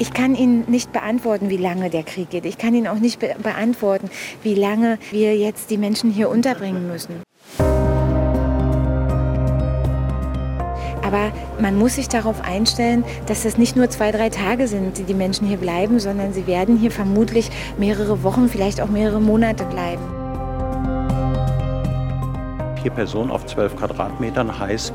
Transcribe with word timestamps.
Ich 0.00 0.12
kann 0.12 0.36
Ihnen 0.36 0.64
nicht 0.68 0.92
beantworten, 0.92 1.50
wie 1.50 1.56
lange 1.56 1.90
der 1.90 2.04
Krieg 2.04 2.30
geht. 2.30 2.44
Ich 2.44 2.56
kann 2.56 2.72
Ihnen 2.72 2.86
auch 2.86 3.00
nicht 3.00 3.18
be 3.18 3.34
beantworten, 3.42 4.08
wie 4.44 4.54
lange 4.54 4.98
wir 5.10 5.36
jetzt 5.36 5.70
die 5.70 5.76
Menschen 5.76 6.10
hier 6.10 6.28
unterbringen 6.28 6.86
müssen. 6.86 7.22
Aber 11.02 11.32
man 11.60 11.76
muss 11.76 11.96
sich 11.96 12.08
darauf 12.08 12.44
einstellen, 12.44 13.02
dass 13.26 13.42
das 13.42 13.58
nicht 13.58 13.74
nur 13.74 13.90
zwei, 13.90 14.12
drei 14.12 14.28
Tage 14.28 14.68
sind, 14.68 14.98
die 14.98 15.04
die 15.04 15.14
Menschen 15.14 15.48
hier 15.48 15.56
bleiben, 15.56 15.98
sondern 15.98 16.32
sie 16.32 16.46
werden 16.46 16.76
hier 16.76 16.90
vermutlich 16.90 17.50
mehrere 17.78 18.22
Wochen, 18.22 18.48
vielleicht 18.48 18.80
auch 18.80 18.88
mehrere 18.88 19.20
Monate 19.20 19.64
bleiben. 19.64 20.17
Vier 22.82 22.92
Personen 22.92 23.30
auf 23.30 23.44
zwölf 23.46 23.76
Quadratmetern 23.76 24.58
heißt 24.58 24.92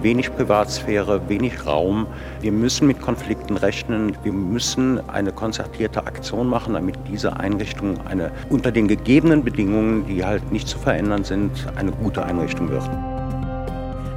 wenig 0.00 0.34
Privatsphäre, 0.34 1.28
wenig 1.28 1.66
Raum. 1.66 2.06
Wir 2.40 2.52
müssen 2.52 2.86
mit 2.86 3.00
Konflikten 3.00 3.56
rechnen. 3.56 4.16
Wir 4.22 4.32
müssen 4.32 5.06
eine 5.10 5.32
konzertierte 5.32 6.06
Aktion 6.06 6.48
machen, 6.48 6.74
damit 6.74 6.96
diese 7.08 7.38
Einrichtung 7.38 7.98
eine 8.06 8.30
unter 8.48 8.72
den 8.72 8.88
gegebenen 8.88 9.44
Bedingungen, 9.44 10.06
die 10.06 10.24
halt 10.24 10.50
nicht 10.50 10.68
zu 10.68 10.78
verändern 10.78 11.24
sind, 11.24 11.50
eine 11.76 11.92
gute 11.92 12.24
Einrichtung 12.24 12.70
wird. 12.70 12.88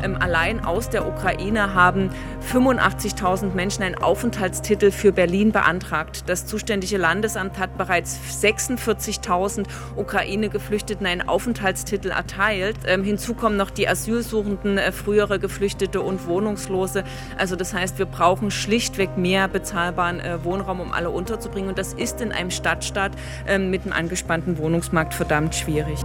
Ähm, 0.04 0.18
allein 0.20 0.64
aus 0.64 0.90
der 0.90 1.08
Ukraine 1.08 1.74
haben 1.74 2.10
85.000 2.52 3.54
Menschen 3.54 3.84
einen 3.84 3.96
Aufenthaltstitel 3.96 4.92
für 4.92 5.12
Berlin 5.12 5.52
beantragt. 5.52 6.24
Das 6.28 6.46
zuständige 6.46 6.98
Landesamt 6.98 7.60
hat 7.60 7.78
bereits 7.78 8.20
46.000 8.42 9.66
Ukraine-Geflüchteten 9.96 11.06
einen 11.06 11.28
Aufenthaltstitel 11.28 12.10
erteilt. 12.10 12.78
Ähm, 12.86 13.04
hinzu 13.04 13.34
kommen 13.34 13.58
noch 13.58 13.70
die 13.70 13.88
Asylsuchenden, 13.88 14.78
äh, 14.78 14.92
frühere 14.92 15.40
Geflüchtete 15.40 16.02
und 16.02 16.28
Wohnungslose. 16.28 17.04
Also 17.38 17.56
das 17.56 17.74
heißt, 17.74 18.00
wir 18.00 18.06
brauchen 18.06 18.52
schlichtweg 18.52 19.18
mehr 19.18 19.48
bezahlbaren 19.48 20.20
äh, 20.20 20.44
Wohnraum, 20.44 20.80
um 20.80 20.92
alle 20.92 21.10
unterzubringen. 21.10 21.70
Und 21.70 21.78
das 21.78 21.94
ist 21.94 22.22
in 22.22 22.32
einem 22.32 22.52
Stadtstaat 22.52 23.12
äh, 23.48 23.58
mit 23.58 23.84
einem 23.84 23.94
angespannten 23.94 24.58
Wohnungsmarkt 24.58 25.14
verdammt 25.14 25.56
schwierig. 25.56 26.00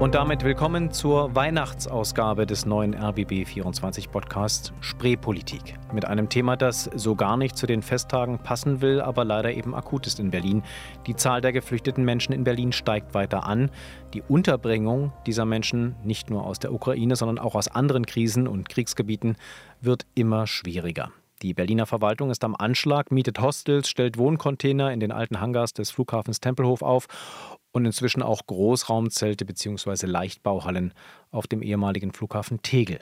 Und 0.00 0.14
damit 0.14 0.44
willkommen 0.44 0.92
zur 0.92 1.34
Weihnachtsausgabe 1.34 2.46
des 2.46 2.66
neuen 2.66 2.94
RBB 2.94 3.44
24 3.44 4.12
Podcasts 4.12 4.72
Spreepolitik. 4.80 5.74
Mit 5.92 6.04
einem 6.04 6.28
Thema, 6.28 6.56
das 6.56 6.84
so 6.94 7.16
gar 7.16 7.36
nicht 7.36 7.56
zu 7.56 7.66
den 7.66 7.82
Festtagen 7.82 8.38
passen 8.38 8.80
will, 8.80 9.00
aber 9.00 9.24
leider 9.24 9.52
eben 9.52 9.74
akut 9.74 10.06
ist 10.06 10.20
in 10.20 10.30
Berlin. 10.30 10.62
Die 11.08 11.16
Zahl 11.16 11.40
der 11.40 11.52
geflüchteten 11.52 12.04
Menschen 12.04 12.32
in 12.32 12.44
Berlin 12.44 12.70
steigt 12.70 13.12
weiter 13.12 13.44
an. 13.44 13.72
Die 14.14 14.22
Unterbringung 14.22 15.12
dieser 15.26 15.44
Menschen, 15.44 15.96
nicht 16.04 16.30
nur 16.30 16.46
aus 16.46 16.60
der 16.60 16.72
Ukraine, 16.72 17.16
sondern 17.16 17.40
auch 17.40 17.56
aus 17.56 17.66
anderen 17.66 18.06
Krisen 18.06 18.46
und 18.46 18.68
Kriegsgebieten, 18.68 19.34
wird 19.80 20.06
immer 20.14 20.46
schwieriger. 20.46 21.10
Die 21.42 21.54
Berliner 21.54 21.86
Verwaltung 21.86 22.30
ist 22.30 22.42
am 22.42 22.56
Anschlag, 22.56 23.12
mietet 23.12 23.40
Hostels, 23.40 23.88
stellt 23.88 24.18
Wohncontainer 24.18 24.92
in 24.92 24.98
den 24.98 25.12
alten 25.12 25.40
Hangars 25.40 25.72
des 25.72 25.90
Flughafens 25.90 26.40
Tempelhof 26.40 26.82
auf 26.82 27.06
und 27.78 27.86
inzwischen 27.86 28.22
auch 28.22 28.46
Großraumzelte 28.46 29.44
bzw. 29.44 30.06
Leichtbauhallen 30.06 30.92
auf 31.30 31.46
dem 31.46 31.62
ehemaligen 31.62 32.12
Flughafen 32.12 32.60
Tegel. 32.62 33.00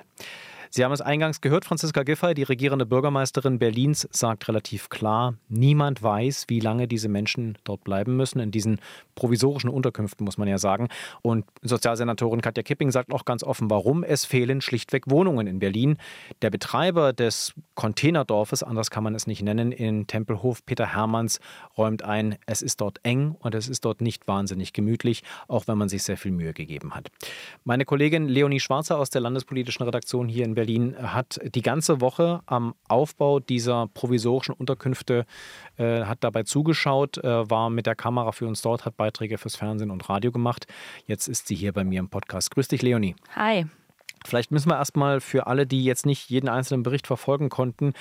Sie 0.71 0.85
haben 0.85 0.93
es 0.93 1.01
eingangs 1.01 1.41
gehört, 1.41 1.65
Franziska 1.65 2.03
Giffey, 2.03 2.35
die 2.35 2.43
regierende 2.43 2.87
Bürgermeisterin 2.87 3.59
Berlins, 3.59 4.09
sagt 4.11 4.49
relativ 4.49 4.89
klar, 4.89 5.35
niemand 5.49 6.03
weiß, 6.03 6.47
wie 6.49 6.61
lange 6.61 6.89
diese 6.89 7.09
Menschen 7.09 7.59
dort 7.65 7.85
bleiben 7.85 8.17
müssen, 8.17 8.41
in 8.41 8.51
diesen 8.51 8.81
provisorischen 9.15 9.71
Unterkünften, 9.71 10.25
muss 10.25 10.39
man 10.39 10.49
ja 10.49 10.59
sagen. 10.59 10.89
Und 11.23 11.45
Sozialsenatorin 11.63 12.41
Katja 12.41 12.63
Kipping 12.63 12.91
sagt 12.91 13.13
auch 13.13 13.25
ganz 13.25 13.43
offen, 13.45 13.71
warum 13.71 14.05
es 14.05 14.25
fehlen 14.25 14.61
schlichtweg 14.61 15.05
Wohnungen 15.11 15.47
in 15.47 15.59
Berlin. 15.59 15.99
Der 16.43 16.51
Betreiber 16.51 17.13
des 17.13 17.55
Containerdorfes, 17.75 18.63
anders 18.63 18.91
kann 18.91 19.05
man 19.05 19.15
es 19.15 19.27
nicht 19.27 19.43
nennen, 19.43 19.73
in 19.73 20.07
Tempelhof, 20.07 20.65
Peter 20.67 20.95
Hermanns, 20.95 21.41
räumt 21.77 22.03
ein, 22.03 22.37
es 22.47 22.63
ist 22.63 22.81
dort 22.81 22.99
eng 23.05 23.37
und 23.39 23.55
es 23.55 23.69
ist 23.69 23.85
dort 23.85 24.01
nicht 24.01 24.27
wahnsinnig 24.29 24.73
gemütlich, 24.73 25.23
auch 25.49 25.69
wenn 25.69 25.79
man 25.79 25.89
sich 25.89 26.03
sehr 26.03 26.17
viel 26.17 26.33
Mühe 26.33 26.53
gegeben 26.53 26.95
hat. 26.95 27.09
Meine 27.65 27.85
Kollegin 27.85 28.29
Leonie 28.29 28.61
Schwarzer 28.61 28.99
aus 28.99 29.11
der 29.11 29.21
landespolitischen 29.21 29.85
Redaktion 29.85 30.29
hier 30.29 30.45
in 30.45 30.56
Berlin 30.57 30.97
hat 31.01 31.39
die 31.55 31.63
ganze 31.63 32.01
Woche 32.01 32.41
am 32.47 32.75
Aufbau 32.89 33.39
dieser 33.39 33.87
provisorischen 33.95 34.55
Unterkünfte 34.55 35.25
äh, 35.77 36.03
hat 36.03 36.25
dabei 36.25 36.43
zugeschaut, 36.43 37.19
äh, 37.19 37.49
war 37.49 37.71
mit 37.71 37.87
der 37.87 37.95
Kamera 37.95 38.33
für 38.33 38.49
uns 38.49 38.63
dort, 38.63 38.85
hat 38.85 38.97
Beiträge 38.97 39.39
fürs 39.39 39.55
Fernsehen 39.55 39.93
und 39.93 40.09
Radio 40.09 40.33
gemacht. 40.33 40.67
Jetzt 41.07 41.29
ist 41.29 41.47
sie 41.47 41.55
hier 41.55 41.73
bei 41.73 41.85
mir 41.85 42.01
im 42.01 42.09
Podcast. 42.09 42.51
Grüß 42.51 42.67
dich, 42.67 42.83
Leonie. 42.83 43.15
Hi. 43.37 43.67
Vielleicht 44.27 44.51
müssen 44.51 44.71
wir 44.71 44.77
erstmal 44.77 45.21
für 45.21 45.47
alle, 45.47 45.67
die 45.67 45.85
jetzt 45.85 46.07
nicht 46.07 46.29
jeden 46.31 46.49
einzelnen 46.49 46.83
Bericht 46.83 47.07
verfolgen 47.07 47.49
konnten, 47.49 47.93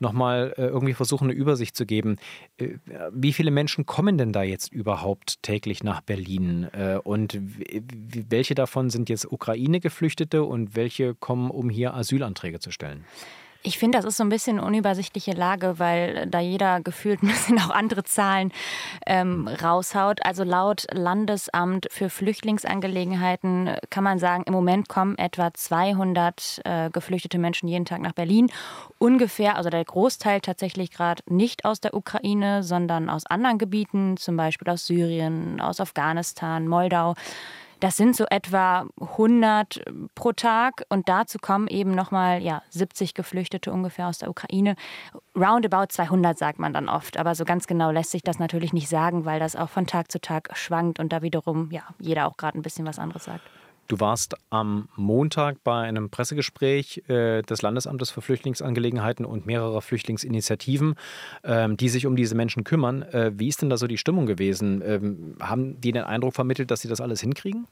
nochmal 0.00 0.54
äh, 0.56 0.66
irgendwie 0.66 0.94
versuchen, 0.94 1.24
eine 1.24 1.34
Übersicht 1.34 1.76
zu 1.76 1.86
geben. 1.86 2.16
Äh, 2.56 2.78
wie 3.12 3.32
viele 3.32 3.50
Menschen 3.50 3.86
kommen 3.86 4.18
denn 4.18 4.32
da 4.32 4.42
jetzt 4.42 4.72
überhaupt 4.72 5.42
täglich 5.42 5.82
nach 5.84 6.00
Berlin? 6.00 6.68
Äh, 6.72 6.98
und 7.02 7.38
welche 7.40 8.54
davon 8.54 8.90
sind 8.90 9.08
jetzt 9.08 9.30
Ukraine-Geflüchtete 9.30 10.44
und 10.44 10.76
welche 10.76 11.14
kommen, 11.14 11.50
um 11.50 11.70
hier 11.70 11.94
Asylanträge 11.94 12.58
zu 12.58 12.70
stellen? 12.70 13.04
Ich 13.66 13.78
finde, 13.78 13.96
das 13.96 14.04
ist 14.04 14.18
so 14.18 14.22
ein 14.22 14.28
bisschen 14.28 14.60
unübersichtliche 14.60 15.32
Lage, 15.32 15.78
weil 15.78 16.26
da 16.26 16.38
jeder 16.38 16.82
gefühlt 16.82 17.22
ein 17.22 17.28
bisschen 17.28 17.58
auch 17.58 17.70
andere 17.70 18.04
Zahlen 18.04 18.52
ähm, 19.06 19.48
raushaut. 19.48 20.24
Also 20.24 20.44
laut 20.44 20.86
Landesamt 20.92 21.86
für 21.90 22.10
Flüchtlingsangelegenheiten 22.10 23.70
kann 23.88 24.04
man 24.04 24.18
sagen, 24.18 24.44
im 24.46 24.52
Moment 24.52 24.90
kommen 24.90 25.16
etwa 25.16 25.54
200 25.54 26.60
äh, 26.64 26.90
geflüchtete 26.90 27.38
Menschen 27.38 27.66
jeden 27.66 27.86
Tag 27.86 28.02
nach 28.02 28.12
Berlin. 28.12 28.50
Ungefähr, 28.98 29.56
also 29.56 29.70
der 29.70 29.84
Großteil 29.84 30.42
tatsächlich 30.42 30.90
gerade 30.90 31.22
nicht 31.26 31.64
aus 31.64 31.80
der 31.80 31.94
Ukraine, 31.94 32.62
sondern 32.62 33.08
aus 33.08 33.24
anderen 33.24 33.56
Gebieten, 33.56 34.18
zum 34.18 34.36
Beispiel 34.36 34.68
aus 34.68 34.86
Syrien, 34.86 35.58
aus 35.62 35.80
Afghanistan, 35.80 36.68
Moldau. 36.68 37.14
Das 37.84 37.98
sind 37.98 38.16
so 38.16 38.24
etwa 38.30 38.86
100 38.98 39.84
pro 40.14 40.32
Tag 40.32 40.86
und 40.88 41.06
dazu 41.10 41.36
kommen 41.38 41.68
eben 41.68 41.90
nochmal 41.90 42.42
ja, 42.42 42.62
70 42.70 43.12
Geflüchtete 43.12 43.70
ungefähr 43.70 44.08
aus 44.08 44.16
der 44.16 44.30
Ukraine. 44.30 44.76
Roundabout 45.36 45.88
200 45.90 46.38
sagt 46.38 46.58
man 46.58 46.72
dann 46.72 46.88
oft, 46.88 47.18
aber 47.18 47.34
so 47.34 47.44
ganz 47.44 47.66
genau 47.66 47.90
lässt 47.90 48.12
sich 48.12 48.22
das 48.22 48.38
natürlich 48.38 48.72
nicht 48.72 48.88
sagen, 48.88 49.26
weil 49.26 49.38
das 49.38 49.54
auch 49.54 49.68
von 49.68 49.86
Tag 49.86 50.10
zu 50.10 50.18
Tag 50.18 50.48
schwankt 50.56 50.98
und 50.98 51.12
da 51.12 51.20
wiederum 51.20 51.70
ja, 51.72 51.82
jeder 51.98 52.26
auch 52.26 52.38
gerade 52.38 52.58
ein 52.58 52.62
bisschen 52.62 52.86
was 52.86 52.98
anderes 52.98 53.24
sagt. 53.24 53.42
Du 53.88 54.00
warst 54.00 54.34
am 54.50 54.88
Montag 54.96 55.62
bei 55.62 55.82
einem 55.82 56.08
Pressegespräch 56.08 57.02
äh, 57.08 57.42
des 57.42 57.62
Landesamtes 57.62 58.10
für 58.10 58.22
Flüchtlingsangelegenheiten 58.22 59.26
und 59.26 59.46
mehrerer 59.46 59.82
Flüchtlingsinitiativen, 59.82 60.94
ähm, 61.44 61.76
die 61.76 61.88
sich 61.88 62.06
um 62.06 62.16
diese 62.16 62.34
Menschen 62.34 62.64
kümmern. 62.64 63.02
Äh, 63.02 63.32
wie 63.34 63.48
ist 63.48 63.60
denn 63.60 63.70
da 63.70 63.76
so 63.76 63.86
die 63.86 63.98
Stimmung 63.98 64.26
gewesen? 64.26 64.82
Ähm, 64.84 65.36
haben 65.40 65.80
die 65.80 65.92
den 65.92 66.04
Eindruck 66.04 66.34
vermittelt, 66.34 66.70
dass 66.70 66.80
sie 66.80 66.88
das 66.88 67.00
alles 67.00 67.20
hinkriegen? 67.20 67.66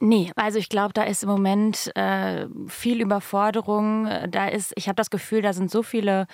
Nee, 0.00 0.32
also 0.34 0.58
ich 0.58 0.68
glaube, 0.68 0.92
da 0.94 1.04
ist 1.04 1.22
im 1.22 1.28
Moment 1.28 1.92
äh, 1.94 2.48
viel 2.66 3.00
Überforderung. 3.00 4.08
Da 4.30 4.48
ist, 4.48 4.72
ich 4.74 4.88
habe 4.88 4.96
das 4.96 5.10
Gefühl, 5.10 5.42
da 5.42 5.52
sind 5.52 5.70
so 5.70 5.84
viele 5.84 6.26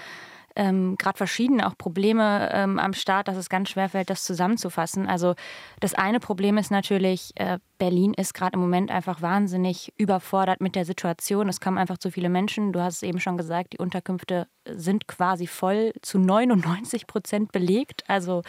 ähm, 0.59 0.97
gerade 0.99 1.17
verschiedene 1.17 1.67
auch 1.67 1.79
Probleme 1.79 2.51
ähm, 2.53 2.81
am 2.81 2.93
Start, 2.93 3.29
dass 3.29 3.37
es 3.37 3.49
ganz 3.49 3.71
schwer 3.71 3.89
fällt, 3.89 4.11
das 4.11 4.25
zusammenzufassen. 4.25 5.07
Also 5.07 5.35
das 5.79 5.95
eine 5.95 6.19
Problem 6.19 6.59
ist 6.59 6.73
natürlich, 6.73 7.31
äh, 7.37 7.59
Berlin 7.79 8.13
ist 8.13 8.35
gerade 8.35 8.55
im 8.55 8.61
Moment 8.61 8.91
einfach 8.91 9.23
wahnsinnig 9.23 9.93
überfordert 9.97 10.61
mit 10.61 10.75
der 10.75 10.85
Situation. 10.85 11.49
Es 11.49 11.61
kommen 11.61 11.79
einfach 11.79 11.99
zu 11.99 12.11
viele 12.11 12.29
Menschen. 12.29 12.73
Du 12.73 12.81
hast 12.83 12.97
es 12.97 13.03
eben 13.05 13.21
schon 13.21 13.37
gesagt, 13.37 13.75
die 13.75 13.79
Unterkünfte 13.79 14.49
sind 14.65 15.07
quasi 15.07 15.47
voll 15.47 15.93
zu 16.03 16.19
99 16.19 17.07
Prozent 17.07 17.53
belegt. 17.53 18.03
Also 18.09 18.43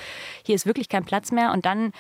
hier 0.44 0.56
ist 0.56 0.66
wirklich 0.66 0.90
kein 0.90 1.06
Platz 1.06 1.32
mehr. 1.32 1.52
Und 1.52 1.66
dann 1.66 1.92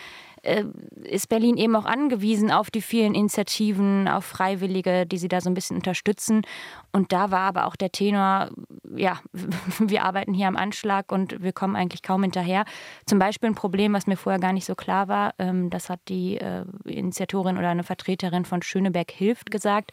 ist 1.03 1.29
Berlin 1.29 1.57
eben 1.57 1.75
auch 1.75 1.85
angewiesen 1.85 2.51
auf 2.51 2.71
die 2.71 2.81
vielen 2.81 3.15
Initiativen, 3.15 4.07
auf 4.07 4.25
Freiwillige, 4.25 5.05
die 5.05 5.17
sie 5.17 5.27
da 5.27 5.41
so 5.41 5.49
ein 5.49 5.53
bisschen 5.53 5.77
unterstützen. 5.77 6.43
Und 6.91 7.11
da 7.11 7.31
war 7.31 7.41
aber 7.41 7.67
auch 7.67 7.75
der 7.75 7.91
Tenor, 7.91 8.49
ja, 8.95 9.19
wir 9.79 10.03
arbeiten 10.03 10.33
hier 10.33 10.47
am 10.47 10.55
Anschlag 10.55 11.11
und 11.11 11.41
wir 11.41 11.53
kommen 11.53 11.75
eigentlich 11.75 12.01
kaum 12.01 12.23
hinterher. 12.23 12.65
Zum 13.05 13.19
Beispiel 13.19 13.49
ein 13.49 13.55
Problem, 13.55 13.93
was 13.93 14.07
mir 14.07 14.17
vorher 14.17 14.39
gar 14.39 14.53
nicht 14.53 14.65
so 14.65 14.75
klar 14.75 15.07
war, 15.07 15.33
ähm, 15.39 15.69
das 15.69 15.89
hat 15.89 15.99
die 16.07 16.37
äh, 16.37 16.65
Initiatorin 16.85 17.57
oder 17.57 17.69
eine 17.69 17.83
Vertreterin 17.83 18.45
von 18.45 18.61
Schöneberg 18.61 19.11
Hilft 19.11 19.51
gesagt. 19.51 19.91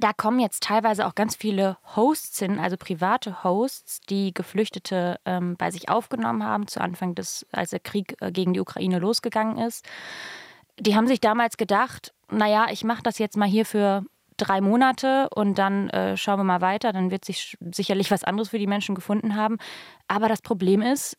Da 0.00 0.12
kommen 0.12 0.40
jetzt 0.40 0.62
teilweise 0.62 1.06
auch 1.06 1.14
ganz 1.14 1.36
viele 1.36 1.76
Hosts 1.96 2.38
hin, 2.38 2.58
also 2.58 2.76
private 2.76 3.44
Hosts, 3.44 4.00
die 4.08 4.32
Geflüchtete 4.32 5.18
ähm, 5.24 5.56
bei 5.56 5.70
sich 5.70 5.88
aufgenommen 5.88 6.44
haben 6.44 6.66
zu 6.66 6.80
Anfang 6.80 7.14
des, 7.14 7.46
als 7.52 7.70
der 7.70 7.80
Krieg 7.80 8.16
äh, 8.20 8.32
gegen 8.32 8.54
die 8.54 8.60
Ukraine 8.60 8.98
losgegangen 8.98 9.58
ist. 9.58 9.81
Die 10.78 10.96
haben 10.96 11.06
sich 11.06 11.20
damals 11.20 11.56
gedacht, 11.56 12.12
naja, 12.30 12.66
ich 12.70 12.84
mache 12.84 13.02
das 13.02 13.18
jetzt 13.18 13.36
mal 13.36 13.48
hier 13.48 13.66
für 13.66 14.04
drei 14.36 14.60
Monate 14.60 15.28
und 15.34 15.58
dann 15.58 15.90
äh, 15.90 16.16
schauen 16.16 16.38
wir 16.40 16.44
mal 16.44 16.60
weiter. 16.60 16.92
Dann 16.92 17.10
wird 17.10 17.24
sich 17.24 17.56
sicherlich 17.60 18.10
was 18.10 18.24
anderes 18.24 18.48
für 18.48 18.58
die 18.58 18.66
Menschen 18.66 18.94
gefunden 18.94 19.36
haben. 19.36 19.58
Aber 20.08 20.28
das 20.28 20.42
Problem 20.42 20.82
ist, 20.82 21.16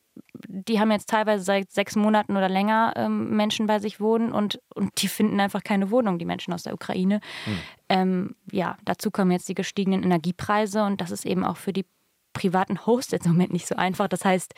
die 0.47 0.79
haben 0.79 0.91
jetzt 0.91 1.09
teilweise 1.09 1.43
seit 1.43 1.71
sechs 1.71 1.95
Monaten 1.95 2.35
oder 2.35 2.49
länger 2.49 2.93
ähm, 2.95 3.35
Menschen 3.35 3.67
bei 3.67 3.79
sich 3.79 3.99
wohnen 3.99 4.31
und, 4.31 4.59
und 4.75 5.01
die 5.01 5.07
finden 5.07 5.39
einfach 5.39 5.63
keine 5.63 5.89
Wohnung, 5.91 6.19
die 6.19 6.25
Menschen 6.25 6.53
aus 6.53 6.63
der 6.63 6.73
Ukraine. 6.73 7.19
Hm. 7.45 7.59
Ähm, 7.89 8.35
ja, 8.51 8.77
dazu 8.85 9.11
kommen 9.11 9.31
jetzt 9.31 9.49
die 9.49 9.55
gestiegenen 9.55 10.03
Energiepreise 10.03 10.83
und 10.83 11.01
das 11.01 11.11
ist 11.11 11.25
eben 11.25 11.43
auch 11.43 11.57
für 11.57 11.73
die 11.73 11.85
privaten 12.33 12.85
Host 12.85 13.11
jetzt 13.11 13.25
im 13.25 13.33
Moment 13.33 13.53
nicht 13.53 13.67
so 13.67 13.75
einfach. 13.75 14.07
Das 14.07 14.25
heißt, 14.25 14.53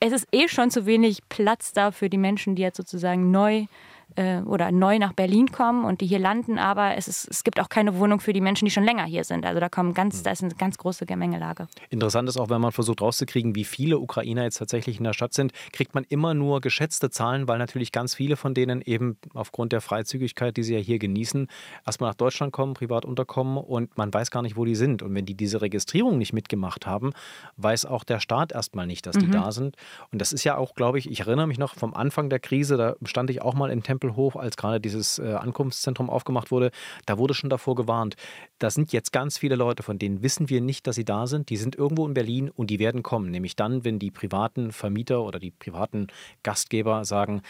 es 0.00 0.12
ist 0.12 0.28
eh 0.32 0.48
schon 0.48 0.70
zu 0.70 0.86
wenig 0.86 1.20
Platz 1.28 1.72
da 1.72 1.90
für 1.90 2.10
die 2.10 2.18
Menschen, 2.18 2.54
die 2.54 2.62
jetzt 2.62 2.76
sozusagen 2.76 3.30
neu 3.30 3.66
äh, 4.14 4.40
oder 4.40 4.70
neu 4.70 4.98
nach 4.98 5.12
Berlin 5.12 5.50
kommen 5.50 5.84
und 5.84 6.00
die 6.00 6.06
hier 6.06 6.18
landen, 6.18 6.58
aber 6.58 6.96
es, 6.96 7.08
ist, 7.08 7.28
es 7.28 7.44
gibt 7.44 7.60
auch 7.60 7.68
keine 7.68 7.98
Wohnung 7.98 8.20
für 8.20 8.32
die 8.32 8.40
Menschen, 8.40 8.64
die 8.64 8.70
schon 8.70 8.84
länger 8.84 9.04
hier 9.04 9.24
sind. 9.24 9.44
Also 9.44 9.60
da 9.60 9.68
kommen 9.68 9.94
ganz, 9.94 10.18
hm. 10.18 10.24
da 10.24 10.30
ist 10.30 10.42
eine 10.42 10.54
ganz 10.54 10.78
große 10.78 11.06
Gemengelage. 11.06 11.68
Interessant 11.90 12.28
ist 12.28 12.36
auch, 12.36 12.48
wenn 12.48 12.60
man 12.60 12.72
versucht 12.72 13.02
rauszukriegen, 13.02 13.54
wie 13.54 13.64
viele 13.64 13.98
Ukrainer 13.98 14.44
jetzt 14.44 14.58
tatsächlich 14.58 14.98
in 14.98 15.04
der 15.04 15.12
Stadt 15.12 15.34
sind, 15.34 15.52
kriegt 15.72 15.94
man 15.94 16.04
immer 16.08 16.34
nur 16.34 16.60
geschätzte 16.60 17.10
Zahlen, 17.10 17.48
weil 17.48 17.58
natürlich 17.58 17.92
ganz 17.92 18.14
viele 18.14 18.36
von 18.36 18.54
denen 18.54 18.80
eben 18.80 19.18
aufgrund 19.34 19.72
der 19.72 19.80
Freizügigkeit, 19.80 20.56
die 20.56 20.62
sie 20.62 20.74
ja 20.74 20.80
hier 20.80 20.98
genießen, 20.98 21.48
erstmal 21.84 22.10
nach 22.10 22.16
Deutschland 22.16 22.52
kommen, 22.52 22.74
privat 22.74 23.04
unterkommen 23.04 23.58
und 23.58 23.96
man 23.98 24.12
weiß 24.12 24.30
gar 24.30 24.42
nicht, 24.42 24.56
wo 24.56 24.64
die 24.64 24.74
sind. 24.74 25.02
Und 25.02 25.14
wenn 25.14 25.26
die 25.26 25.34
diese 25.34 25.60
Registrierung 25.60 26.18
nicht 26.18 26.32
mitgemacht 26.32 26.86
haben, 26.86 27.12
weiß 27.56 27.86
auch 27.86 28.04
der 28.04 28.20
Staat 28.20 28.52
erstmal 28.52 28.86
nicht, 28.86 29.06
dass 29.06 29.16
die 29.16 29.26
mhm. 29.26 29.32
da 29.32 29.52
sind. 29.52 29.76
Und 30.12 30.20
das 30.20 30.32
ist 30.32 30.44
ja 30.44 30.56
auch, 30.56 30.74
glaube 30.74 30.98
ich, 30.98 31.10
ich 31.10 31.20
erinnere 31.20 31.46
mich 31.46 31.58
noch 31.58 31.74
vom 31.74 31.94
Anfang 31.94 32.30
der 32.30 32.38
Krise, 32.38 32.76
da 32.76 32.94
stand 33.04 33.30
ich 33.30 33.42
auch 33.42 33.54
mal 33.54 33.70
in 33.70 33.82
Tempel 33.82 33.95
Tempelhof, 33.96 34.36
als 34.36 34.56
gerade 34.56 34.80
dieses 34.80 35.18
äh, 35.18 35.34
Ankunftszentrum 35.34 36.10
aufgemacht 36.10 36.50
wurde, 36.50 36.70
da 37.06 37.18
wurde 37.18 37.34
schon 37.34 37.50
davor 37.50 37.74
gewarnt. 37.74 38.16
Da 38.58 38.70
sind 38.70 38.92
jetzt 38.92 39.12
ganz 39.12 39.38
viele 39.38 39.56
Leute, 39.56 39.82
von 39.82 39.98
denen 39.98 40.22
wissen 40.22 40.50
wir 40.50 40.60
nicht, 40.60 40.86
dass 40.86 40.96
sie 40.96 41.04
da 41.04 41.26
sind. 41.26 41.48
Die 41.48 41.56
sind 41.56 41.76
irgendwo 41.76 42.06
in 42.06 42.14
Berlin 42.14 42.50
und 42.50 42.68
die 42.68 42.78
werden 42.78 43.02
kommen. 43.02 43.30
Nämlich 43.30 43.56
dann, 43.56 43.84
wenn 43.84 43.98
die 43.98 44.10
privaten 44.10 44.72
Vermieter 44.72 45.22
oder 45.22 45.38
die 45.38 45.50
privaten 45.50 46.08
Gastgeber 46.42 47.04
sagen, 47.04 47.42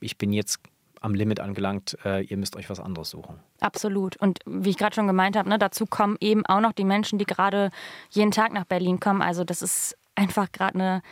ich 0.00 0.18
bin 0.18 0.32
jetzt 0.32 0.58
am 1.00 1.14
Limit 1.14 1.38
angelangt, 1.38 1.98
äh, 2.04 2.24
ihr 2.24 2.36
müsst 2.38 2.56
euch 2.56 2.70
was 2.70 2.80
anderes 2.80 3.10
suchen. 3.10 3.38
Absolut. 3.60 4.16
Und 4.16 4.38
wie 4.46 4.70
ich 4.70 4.78
gerade 4.78 4.94
schon 4.94 5.06
gemeint 5.06 5.36
habe, 5.36 5.48
ne, 5.48 5.58
dazu 5.58 5.86
kommen 5.86 6.16
eben 6.20 6.46
auch 6.46 6.60
noch 6.60 6.72
die 6.72 6.84
Menschen, 6.84 7.18
die 7.18 7.26
gerade 7.26 7.70
jeden 8.10 8.30
Tag 8.30 8.52
nach 8.52 8.64
Berlin 8.64 9.00
kommen. 9.00 9.20
Also 9.20 9.44
das 9.44 9.60
ist 9.60 9.96
einfach 10.14 10.50
gerade 10.50 10.74
eine 10.74 11.02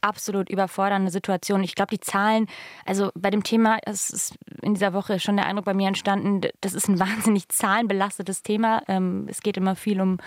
absolut 0.00 0.48
überfordernde 0.50 1.10
Situation. 1.10 1.62
Ich 1.62 1.74
glaube, 1.74 1.90
die 1.90 2.00
Zahlen, 2.00 2.46
also 2.84 3.10
bei 3.14 3.30
dem 3.30 3.42
Thema, 3.42 3.78
es 3.84 4.10
ist 4.10 4.34
in 4.62 4.74
dieser 4.74 4.92
Woche 4.92 5.20
schon 5.20 5.36
der 5.36 5.46
Eindruck 5.46 5.64
bei 5.64 5.74
mir 5.74 5.88
entstanden, 5.88 6.40
das 6.60 6.74
ist 6.74 6.88
ein 6.88 6.98
wahnsinnig 7.00 7.48
zahlenbelastetes 7.48 8.42
Thema. 8.42 8.82
Ähm, 8.88 9.26
es 9.28 9.40
geht 9.40 9.56
immer 9.56 9.76
viel 9.76 10.00
um 10.00 10.18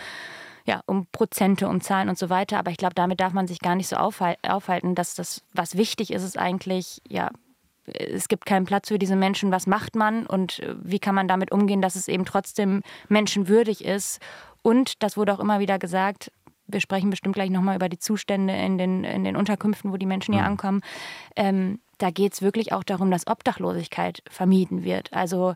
ja, 0.66 0.82
um 0.86 1.08
Prozente, 1.08 1.68
um 1.68 1.82
Zahlen 1.82 2.10
und 2.10 2.18
so 2.18 2.30
weiter. 2.30 2.58
Aber 2.58 2.72
ich 2.72 2.78
glaube, 2.78 2.96
damit 2.96 3.20
darf 3.20 3.34
man 3.34 3.48
sich 3.48 3.60
gar 3.60 3.76
nicht 3.76 3.88
so 3.90 3.98
aufhalten, 3.98 4.96
dass 4.96 5.14
das, 5.14 5.42
was 5.54 5.76
wichtig 5.76 6.14
ist, 6.14 6.24
ist 6.24 6.38
eigentlich, 6.38 7.02
ja, 7.08 7.32
es 7.86 8.30
gibt 8.30 8.46
keinen 8.46 8.66
Platz 8.66 8.88
für 8.88 8.98
diese 8.98 9.16
Menschen. 9.16 9.52
Was 9.52 9.68
macht 9.68 9.96
man 9.96 10.26
und 10.26 10.62
wie 10.82 11.00
kann 11.00 11.16
man 11.16 11.28
damit 11.28 11.52
umgehen, 11.52 11.82
dass 11.82 11.96
es 11.96 12.08
eben 12.08 12.24
trotzdem 12.26 12.82
menschenwürdig 13.10 13.84
ist? 13.84 14.22
Und, 14.62 15.04
das 15.04 15.18
wurde 15.18 15.34
auch 15.34 15.40
immer 15.40 15.60
wieder 15.60 15.80
gesagt, 15.80 16.32
wir 16.68 16.82
sprechen 16.82 17.10
bestimmt 17.10 17.36
gleich 17.36 17.50
nochmal 17.50 17.76
über 17.76 17.90
die 17.90 18.00
Zustände 18.00 18.54
in 18.54 18.78
den, 18.78 19.04
in 19.04 19.24
den 19.24 19.36
Unterkünften, 19.36 19.92
wo 19.92 19.98
die 19.98 20.06
Menschen 20.06 20.34
hier 20.34 20.44
mhm. 20.44 20.50
ankommen. 20.50 20.82
Ähm, 21.36 21.80
da 21.98 22.10
geht 22.10 22.34
es 22.34 22.42
wirklich 22.42 22.74
auch 22.74 22.84
darum, 22.84 23.12
dass 23.12 23.28
Obdachlosigkeit 23.28 24.24
vermieden 24.30 24.84
wird. 24.84 25.14
Also 25.14 25.54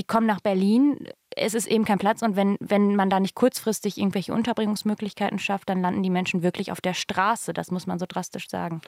die 0.00 0.06
kommen 0.06 0.26
nach 0.26 0.40
Berlin, 0.40 0.96
es 1.36 1.52
ist 1.52 1.66
eben 1.66 1.84
kein 1.84 1.98
Platz 1.98 2.22
und 2.22 2.34
wenn, 2.34 2.56
wenn 2.58 2.96
man 2.96 3.10
da 3.10 3.20
nicht 3.20 3.34
kurzfristig 3.34 3.98
irgendwelche 3.98 4.32
Unterbringungsmöglichkeiten 4.32 5.38
schafft, 5.38 5.68
dann 5.68 5.82
landen 5.82 6.02
die 6.02 6.08
Menschen 6.08 6.42
wirklich 6.42 6.72
auf 6.72 6.80
der 6.80 6.94
Straße, 6.94 7.52
das 7.52 7.70
muss 7.70 7.86
man 7.86 7.98
so 7.98 8.06
drastisch 8.08 8.48
sagen. 8.48 8.80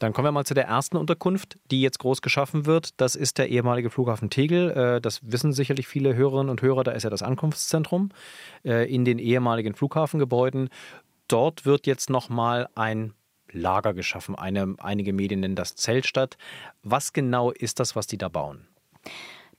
Dann 0.00 0.12
kommen 0.12 0.26
wir 0.26 0.32
mal 0.32 0.44
zu 0.44 0.52
der 0.52 0.66
ersten 0.66 0.98
Unterkunft, 0.98 1.58
die 1.70 1.80
jetzt 1.80 1.98
groß 1.98 2.20
geschaffen 2.20 2.66
wird. 2.66 3.00
Das 3.00 3.16
ist 3.16 3.38
der 3.38 3.48
ehemalige 3.48 3.88
Flughafen 3.88 4.28
Tegel. 4.28 4.70
Äh, 4.70 5.00
das 5.00 5.20
wissen 5.22 5.54
sicherlich 5.54 5.88
viele 5.88 6.14
Hörerinnen 6.14 6.50
und 6.50 6.60
Hörer, 6.60 6.84
da 6.84 6.92
ist 6.92 7.04
ja 7.04 7.10
das 7.10 7.22
Ankunftszentrum 7.22 8.10
äh, 8.62 8.92
in 8.94 9.06
den 9.06 9.18
ehemaligen 9.18 9.74
Flughafengebäuden. 9.74 10.68
Dort 11.26 11.64
wird 11.64 11.86
jetzt 11.86 12.10
nochmal 12.10 12.68
ein 12.74 13.14
Lager 13.50 13.94
geschaffen. 13.94 14.34
Eine, 14.34 14.74
einige 14.78 15.14
Medien 15.14 15.40
nennen 15.40 15.56
das 15.56 15.74
Zeltstadt. 15.74 16.36
Was 16.82 17.14
genau 17.14 17.50
ist 17.50 17.80
das, 17.80 17.96
was 17.96 18.06
die 18.06 18.18
da 18.18 18.28
bauen? 18.28 18.68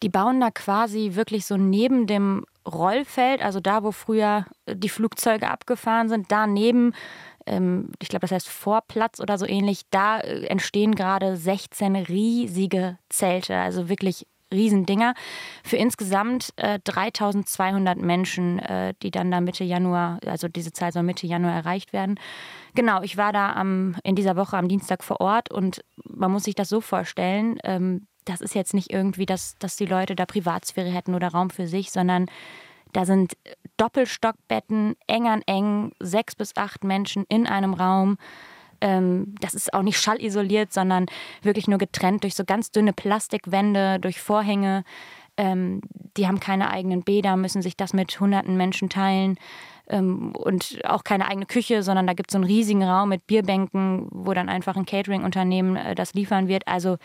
Die 0.04 0.10
bauen 0.10 0.40
da 0.40 0.52
quasi 0.52 1.12
wirklich 1.14 1.46
so 1.46 1.58
neben 1.58 2.08
dem 2.08 2.46
Rollfeld, 2.68 3.42
also 3.44 3.60
da, 3.60 3.84
wo 3.84 3.92
früher 3.92 4.46
die 4.68 4.90
Flugzeuge 4.90 5.50
abgefahren 5.50 6.10
sind, 6.10 6.32
daneben, 6.32 6.94
ähm, 7.46 7.90
ich 8.00 8.10
glaube, 8.10 8.22
das 8.22 8.32
heißt 8.32 8.50
Vorplatz 8.50 9.20
oder 9.20 9.38
so 9.38 9.48
ähnlich, 9.48 9.82
da 9.90 10.20
äh, 10.20 10.46
entstehen 10.46 10.96
gerade 10.96 11.38
16 11.38 11.96
riesige 11.96 12.98
Zelte, 13.10 13.58
also 13.58 13.90
wirklich 13.90 14.28
Riesendinger. 14.54 15.14
Für 15.64 15.78
insgesamt 15.78 16.54
äh, 16.58 16.80
3200 16.84 17.98
Menschen, 17.98 18.60
äh, 18.60 18.94
die 19.02 19.12
dann 19.12 19.32
da 19.32 19.42
Mitte 19.42 19.64
Januar, 19.64 20.20
also 20.26 20.48
diese 20.48 20.74
Zahl 20.74 20.92
soll 20.92 21.04
Mitte 21.04 21.26
Januar 21.26 21.54
erreicht 21.54 21.94
werden. 21.94 22.20
Genau, 22.76 23.02
ich 23.02 23.18
war 23.18 23.34
da 23.34 23.54
am, 23.54 23.96
in 24.04 24.16
dieser 24.16 24.36
Woche 24.36 24.58
am 24.58 24.68
Dienstag 24.68 25.04
vor 25.04 25.22
Ort 25.22 25.52
und 25.52 25.84
man 26.04 26.32
muss 26.32 26.44
sich 26.44 26.56
das 26.56 26.70
so 26.70 26.82
vorstellen, 26.82 27.58
ähm, 27.64 28.08
das 28.26 28.42
ist 28.42 28.56
jetzt 28.56 28.74
nicht 28.74 28.92
irgendwie, 28.92 29.26
dass, 29.26 29.56
dass 29.60 29.76
die 29.76 29.86
Leute 29.86 30.16
da 30.16 30.26
Privatsphäre 30.26 30.90
hätten 30.90 31.16
oder 31.16 31.30
Raum 31.30 31.50
für 31.50 31.68
sich, 31.68 31.92
sondern 31.92 32.28
da 32.94 33.06
sind 33.06 33.38
Doppelstockbetten, 33.78 34.96
eng 35.08 35.28
an 35.28 35.42
eng, 35.46 35.92
sechs 36.00 36.36
bis 36.36 36.56
acht 36.58 36.84
Menschen 36.84 37.26
in 37.30 37.48
einem 37.48 37.74
Raum. 37.74 38.18
Ähm, 38.82 39.36
das 39.40 39.54
ist 39.54 39.74
auch 39.74 39.84
nicht 39.84 40.00
schallisoliert, 40.00 40.74
sondern 40.74 41.06
wirklich 41.42 41.68
nur 41.68 41.78
getrennt 41.78 42.24
durch 42.24 42.36
so 42.36 42.44
ganz 42.44 42.72
dünne 42.72 42.94
Plastikwände, 42.94 44.00
durch 44.00 44.20
Vorhänge. 44.20 44.84
Ähm, 45.38 45.82
die 46.18 46.28
haben 46.28 46.40
keine 46.40 46.70
eigenen 46.70 47.04
Bäder, 47.04 47.38
müssen 47.38 47.62
sich 47.62 47.78
das 47.78 47.94
mit 47.94 48.20
hunderten 48.20 48.58
Menschen 48.58 48.90
teilen 48.90 49.38
ähm, 49.88 50.34
und 50.36 50.80
auch 50.84 51.04
keine 51.04 51.28
eigene 51.28 51.46
Küche, 51.46 51.84
sondern 51.84 52.08
da 52.08 52.14
gibt 52.14 52.32
es 52.32 52.34
so 52.34 52.38
einen 52.38 52.46
riesigen 52.46 52.84
Raum 52.84 53.10
mit 53.10 53.28
Bierbänken, 53.28 54.08
wo 54.12 54.34
dann 54.34 54.50
einfach 54.50 54.76
ein 54.76 54.86
Catering-Unternehmen 54.86 55.76
äh, 55.78 55.96
das 55.96 56.14
liefern 56.14 56.48
wird. 56.48 56.68
Also 56.68 56.98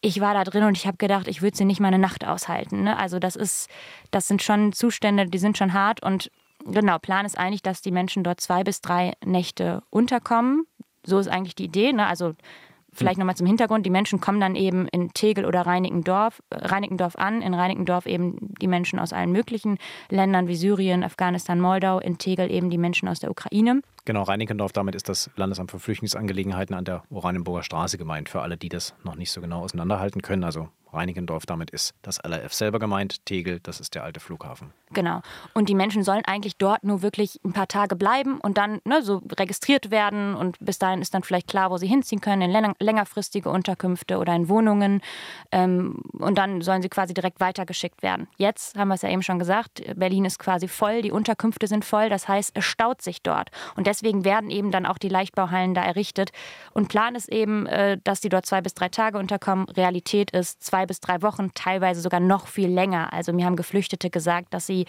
ich 0.00 0.20
war 0.20 0.34
da 0.34 0.44
drin 0.44 0.64
und 0.64 0.76
ich 0.76 0.86
habe 0.86 0.96
gedacht, 0.96 1.28
ich 1.28 1.42
würde 1.42 1.56
sie 1.56 1.64
nicht 1.64 1.80
mal 1.80 1.88
eine 1.88 1.98
Nacht 1.98 2.26
aushalten. 2.26 2.84
Ne? 2.84 2.96
Also 2.96 3.18
das 3.18 3.36
ist, 3.36 3.68
das 4.10 4.28
sind 4.28 4.42
schon 4.42 4.72
Zustände, 4.72 5.26
die 5.26 5.38
sind 5.38 5.58
schon 5.58 5.72
hart 5.72 6.02
und 6.02 6.30
genau, 6.64 6.98
Plan 6.98 7.26
ist 7.26 7.38
eigentlich, 7.38 7.62
dass 7.62 7.82
die 7.82 7.90
Menschen 7.90 8.24
dort 8.24 8.40
zwei 8.40 8.64
bis 8.64 8.80
drei 8.80 9.12
Nächte 9.24 9.82
unterkommen. 9.90 10.66
So 11.04 11.18
ist 11.18 11.28
eigentlich 11.28 11.54
die 11.54 11.64
Idee. 11.64 11.92
Ne? 11.92 12.06
Also 12.06 12.34
Vielleicht 12.94 13.18
nochmal 13.18 13.36
zum 13.36 13.46
Hintergrund. 13.46 13.84
Die 13.84 13.90
Menschen 13.90 14.20
kommen 14.20 14.40
dann 14.40 14.54
eben 14.54 14.86
in 14.88 15.12
Tegel 15.12 15.44
oder 15.44 15.62
Reinickendorf, 15.62 16.40
äh, 16.50 16.66
Reinickendorf 16.66 17.16
an. 17.16 17.42
In 17.42 17.52
Reinickendorf 17.52 18.06
eben 18.06 18.36
die 18.60 18.68
Menschen 18.68 19.00
aus 19.00 19.12
allen 19.12 19.32
möglichen 19.32 19.78
Ländern 20.10 20.46
wie 20.46 20.54
Syrien, 20.54 21.02
Afghanistan, 21.02 21.60
Moldau. 21.60 21.98
In 21.98 22.18
Tegel 22.18 22.50
eben 22.50 22.70
die 22.70 22.78
Menschen 22.78 23.08
aus 23.08 23.18
der 23.18 23.30
Ukraine. 23.30 23.82
Genau, 24.06 24.22
Reinickendorf, 24.22 24.72
damit 24.72 24.94
ist 24.94 25.08
das 25.08 25.30
Landesamt 25.36 25.70
für 25.70 25.78
Flüchtlingsangelegenheiten 25.78 26.74
an 26.74 26.84
der 26.84 27.04
Oranienburger 27.10 27.62
Straße 27.62 27.96
gemeint, 27.96 28.28
für 28.28 28.42
alle, 28.42 28.58
die 28.58 28.68
das 28.68 28.94
noch 29.02 29.16
nicht 29.16 29.30
so 29.30 29.40
genau 29.40 29.60
auseinanderhalten 29.60 30.20
können. 30.20 30.44
Also 30.44 30.68
Reinickendorf, 30.94 31.44
damit 31.46 31.70
ist 31.70 31.94
das 32.02 32.18
LRF 32.18 32.54
selber 32.54 32.78
gemeint. 32.78 33.24
Tegel, 33.26 33.60
das 33.60 33.80
ist 33.80 33.94
der 33.94 34.04
alte 34.04 34.20
Flughafen. 34.20 34.72
Genau. 34.92 35.20
Und 35.52 35.68
die 35.68 35.74
Menschen 35.74 36.04
sollen 36.04 36.24
eigentlich 36.24 36.56
dort 36.56 36.84
nur 36.84 37.02
wirklich 37.02 37.40
ein 37.44 37.52
paar 37.52 37.66
Tage 37.66 37.96
bleiben 37.96 38.38
und 38.40 38.56
dann 38.56 38.80
ne, 38.84 39.02
so 39.02 39.22
registriert 39.38 39.90
werden. 39.90 40.34
Und 40.34 40.56
bis 40.60 40.78
dahin 40.78 41.02
ist 41.02 41.12
dann 41.14 41.24
vielleicht 41.24 41.48
klar, 41.48 41.70
wo 41.70 41.76
sie 41.76 41.88
hinziehen 41.88 42.20
können, 42.20 42.42
in 42.42 42.74
längerfristige 42.78 43.50
Unterkünfte 43.50 44.18
oder 44.18 44.34
in 44.34 44.48
Wohnungen. 44.48 45.02
Ähm, 45.50 46.02
und 46.12 46.38
dann 46.38 46.62
sollen 46.62 46.82
sie 46.82 46.88
quasi 46.88 47.12
direkt 47.12 47.40
weitergeschickt 47.40 48.02
werden. 48.02 48.28
Jetzt 48.36 48.78
haben 48.78 48.88
wir 48.88 48.94
es 48.94 49.02
ja 49.02 49.10
eben 49.10 49.22
schon 49.22 49.38
gesagt, 49.38 49.82
Berlin 49.96 50.24
ist 50.24 50.38
quasi 50.38 50.68
voll, 50.68 51.02
die 51.02 51.10
Unterkünfte 51.10 51.66
sind 51.66 51.84
voll. 51.84 52.08
Das 52.08 52.28
heißt, 52.28 52.52
es 52.54 52.64
staut 52.64 53.02
sich 53.02 53.22
dort. 53.22 53.50
Und 53.76 53.86
deswegen 53.94 54.24
werden 54.24 54.50
eben 54.50 54.70
dann 54.70 54.86
auch 54.86 54.98
die 54.98 55.08
Leichtbauhallen 55.08 55.74
da 55.74 55.82
errichtet. 55.82 56.30
Und 56.72 56.88
Plan 56.88 57.14
ist 57.14 57.30
eben, 57.30 57.66
äh, 57.66 57.98
dass 58.02 58.20
die 58.20 58.28
dort 58.28 58.46
zwei 58.46 58.60
bis 58.60 58.74
drei 58.74 58.88
Tage 58.88 59.18
unterkommen. 59.18 59.68
Realität 59.68 60.30
ist 60.32 60.62
zwei 60.62 60.86
bis 60.86 61.00
drei 61.00 61.22
Wochen, 61.22 61.52
teilweise 61.54 62.00
sogar 62.00 62.20
noch 62.20 62.48
viel 62.48 62.68
länger. 62.68 63.12
Also 63.12 63.32
mir 63.32 63.46
haben 63.46 63.56
Geflüchtete 63.56 64.10
gesagt, 64.10 64.52
dass 64.52 64.66
sie 64.66 64.86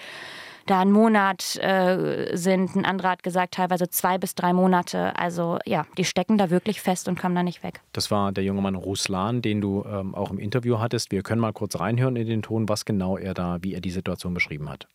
da 0.66 0.80
einen 0.82 0.92
Monat 0.92 1.58
äh, 1.58 2.36
sind. 2.36 2.76
Ein 2.76 2.86
anderer 2.86 3.10
hat 3.10 3.24
gesagt, 3.24 3.54
teilweise 3.54 3.88
zwei 3.90 4.18
bis 4.18 4.34
drei 4.34 4.52
Monate. 4.52 5.16
Also 5.16 5.60
ja, 5.66 5.86
die 5.98 6.06
stecken 6.06 6.40
da 6.40 6.50
wirklich 6.50 6.82
fest 6.82 7.08
und 7.08 7.20
kommen 7.20 7.36
da 7.36 7.44
nicht 7.44 7.62
weg. 7.62 7.82
Das 7.94 8.10
war 8.10 8.32
der 8.32 8.44
junge 8.44 8.62
Mann 8.62 8.76
Ruslan, 8.76 9.44
den 9.44 9.62
du 9.62 9.86
ähm, 9.88 10.16
auch 10.16 10.32
im 10.32 10.40
Interview 10.40 10.80
hattest. 10.80 11.12
Wir 11.12 11.22
können 11.22 11.42
mal 11.42 11.54
kurz 11.54 11.80
reinhören 11.80 12.16
in 12.16 12.28
den 12.28 12.42
Ton, 12.42 12.68
was 12.68 12.86
genau 12.86 13.18
er 13.18 13.36
da, 13.36 13.60
wie 13.62 13.76
er 13.76 13.82
die 13.82 13.92
Situation 13.92 14.34
beschrieben 14.34 14.70
hat. 14.70 14.88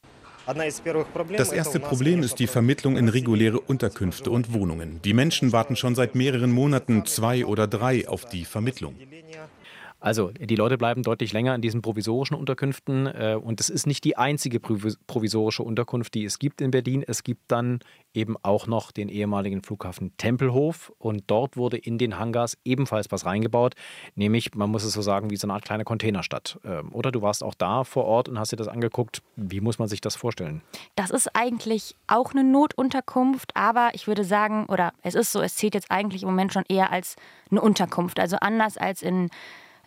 Das 1.37 1.53
erste 1.53 1.81
Problem 1.81 2.23
ist 2.23 2.39
die 2.39 2.47
Vermittlung 2.47 2.97
in 2.97 3.09
reguläre 3.09 3.61
Unterkünfte 3.61 4.31
und 4.31 4.53
Wohnungen. 4.53 5.01
Die 5.03 5.15
Menschen 5.15 5.53
warten 5.53 5.77
schon 5.77 5.95
seit 5.95 6.15
mehreren 6.15 6.53
Monaten, 6.53 7.07
zwei 7.07 7.45
oder 7.45 7.67
drei, 7.67 8.09
auf 8.09 8.25
die 8.25 8.45
Vermittlung. 8.45 8.97
Also 10.01 10.31
die 10.31 10.57
Leute 10.57 10.79
bleiben 10.79 11.03
deutlich 11.03 11.33
länger 11.33 11.55
in 11.55 11.61
diesen 11.61 11.83
provisorischen 11.83 12.35
Unterkünften 12.35 13.07
äh, 13.07 13.39
und 13.41 13.61
es 13.61 13.69
ist 13.69 13.87
nicht 13.87 14.05
die 14.05 14.17
einzige 14.17 14.59
provisorische 14.59 15.63
Unterkunft, 15.63 16.15
die 16.15 16.25
es 16.25 16.39
gibt 16.39 16.61
in 16.61 16.71
Berlin. 16.71 17.05
Es 17.07 17.23
gibt 17.23 17.43
dann 17.53 17.81
eben 18.15 18.37
auch 18.43 18.67
noch 18.67 18.91
den 18.93 19.09
ehemaligen 19.09 19.63
Flughafen 19.63 20.17
Tempelhof 20.17 20.93
und 20.99 21.25
dort 21.27 21.57
wurde 21.57 21.77
in 21.77 21.99
den 21.99 22.19
Hangars 22.19 22.57
ebenfalls 22.65 23.11
was 23.11 23.25
reingebaut, 23.27 23.75
nämlich, 24.15 24.55
man 24.55 24.71
muss 24.71 24.85
es 24.85 24.95
so 24.95 25.03
sagen, 25.03 25.31
wie 25.31 25.37
so 25.37 25.47
eine 25.47 25.55
Art 25.55 25.65
kleine 25.65 25.85
Containerstadt. 25.85 26.59
Ähm, 26.65 26.93
oder 26.93 27.13
du 27.13 27.23
warst 27.23 27.45
auch 27.45 27.55
da 27.55 27.85
vor 27.85 28.05
Ort 28.07 28.29
und 28.29 28.39
hast 28.39 28.53
dir 28.53 28.57
das 28.57 28.69
angeguckt. 28.69 29.23
Wie 29.37 29.61
muss 29.61 29.79
man 29.79 29.89
sich 29.89 30.01
das 30.01 30.17
vorstellen? 30.17 30.63
Das 30.97 31.11
ist 31.11 31.29
eigentlich 31.35 31.95
auch 32.07 32.33
eine 32.33 32.43
Notunterkunft, 32.43 33.55
aber 33.55 33.91
ich 33.93 34.07
würde 34.07 34.25
sagen, 34.25 34.67
oder 34.67 34.93
es 35.03 35.15
ist 35.15 35.31
so, 35.33 35.41
es 35.41 35.57
zählt 35.57 35.75
jetzt 35.75 35.91
eigentlich 35.91 36.23
im 36.23 36.29
Moment 36.29 36.53
schon 36.53 36.65
eher 36.69 36.91
als 36.91 37.17
eine 37.51 37.61
Unterkunft. 37.61 38.19
Also 38.19 38.37
anders 38.41 38.77
als 38.77 39.03
in 39.03 39.29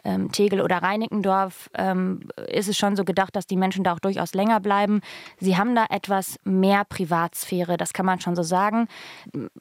ähm, 0.04 0.32
Tegel 0.32 0.62
oder 0.62 0.78
Reinickendorf 0.78 1.70
ähm, 1.76 2.28
ist 2.48 2.68
es 2.68 2.78
schon 2.78 2.96
so 2.96 3.04
gedacht, 3.04 3.36
dass 3.36 3.48
die 3.48 3.58
Menschen 3.58 3.84
da 3.84 3.94
auch 3.94 4.00
durchaus 4.00 4.34
länger 4.34 4.60
bleiben. 4.60 5.02
Sie 5.40 5.58
haben 5.58 5.76
da 5.76 5.86
etwas 5.90 6.38
mehr 6.44 6.84
Privatsphäre, 6.86 7.78
das 7.78 7.94
kann 7.94 8.06
man 8.06 8.20
schon 8.20 8.36
so 8.36 8.44
sagen. 8.44 8.88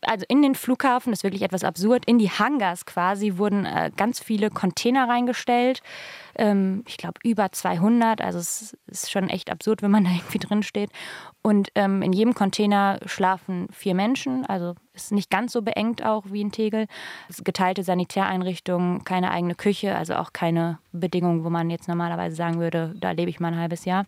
Also 0.03 0.25
in 0.29 0.43
den 0.43 0.55
Flughafen, 0.55 1.13
das 1.13 1.21
ist 1.21 1.25
wirklich 1.25 1.43
etwas 1.43 1.65
absurd, 1.65 2.05
in 2.07 2.19
die 2.19 2.31
Hangars 2.31 2.87
quasi 2.87 3.37
wurden 3.37 3.65
äh, 3.65 3.91
ganz 3.97 4.21
viele 4.21 4.51
Container 4.51 5.09
reingestellt. 5.09 5.83
Ähm, 6.35 6.85
ich 6.87 6.97
glaube 6.97 7.21
über 7.25 7.53
200, 7.53 8.21
also 8.21 8.39
es 8.39 8.77
ist 8.87 9.11
schon 9.11 9.29
echt 9.29 9.51
absurd, 9.51 9.83
wenn 9.83 9.91
man 9.91 10.05
da 10.05 10.11
irgendwie 10.11 10.39
drin 10.39 10.63
steht. 10.63 10.91
Und 11.43 11.71
ähm, 11.75 12.03
in 12.03 12.13
jedem 12.13 12.35
Container 12.35 13.01
schlafen 13.05 13.67
vier 13.73 13.95
Menschen, 13.95 14.47
also 14.47 14.75
ist 14.95 15.11
nicht 15.11 15.29
ganz 15.29 15.53
so 15.53 15.63
beengt 15.63 16.05
auch 16.05 16.25
wie 16.29 16.41
in 16.41 16.53
Tegel. 16.53 16.87
Geteilte 17.43 17.83
Sanitäreinrichtungen, 17.83 19.03
keine 19.05 19.33
eigene 19.33 19.57
Küche, 19.57 19.97
also 19.97 20.15
auch 20.15 20.33
keine 20.33 20.79
Bedingungen, 20.93 21.45
wo 21.45 21.51
man 21.51 21.71
jetzt 21.71 21.89
normalerweise 21.89 22.37
sagen 22.37 22.59
würde, 22.61 22.95
da 22.97 23.13
lebe 23.13 23.31
ich 23.31 23.41
mal 23.41 23.49
ein 23.49 23.59
halbes 23.59 23.85
Jahr. 23.85 24.07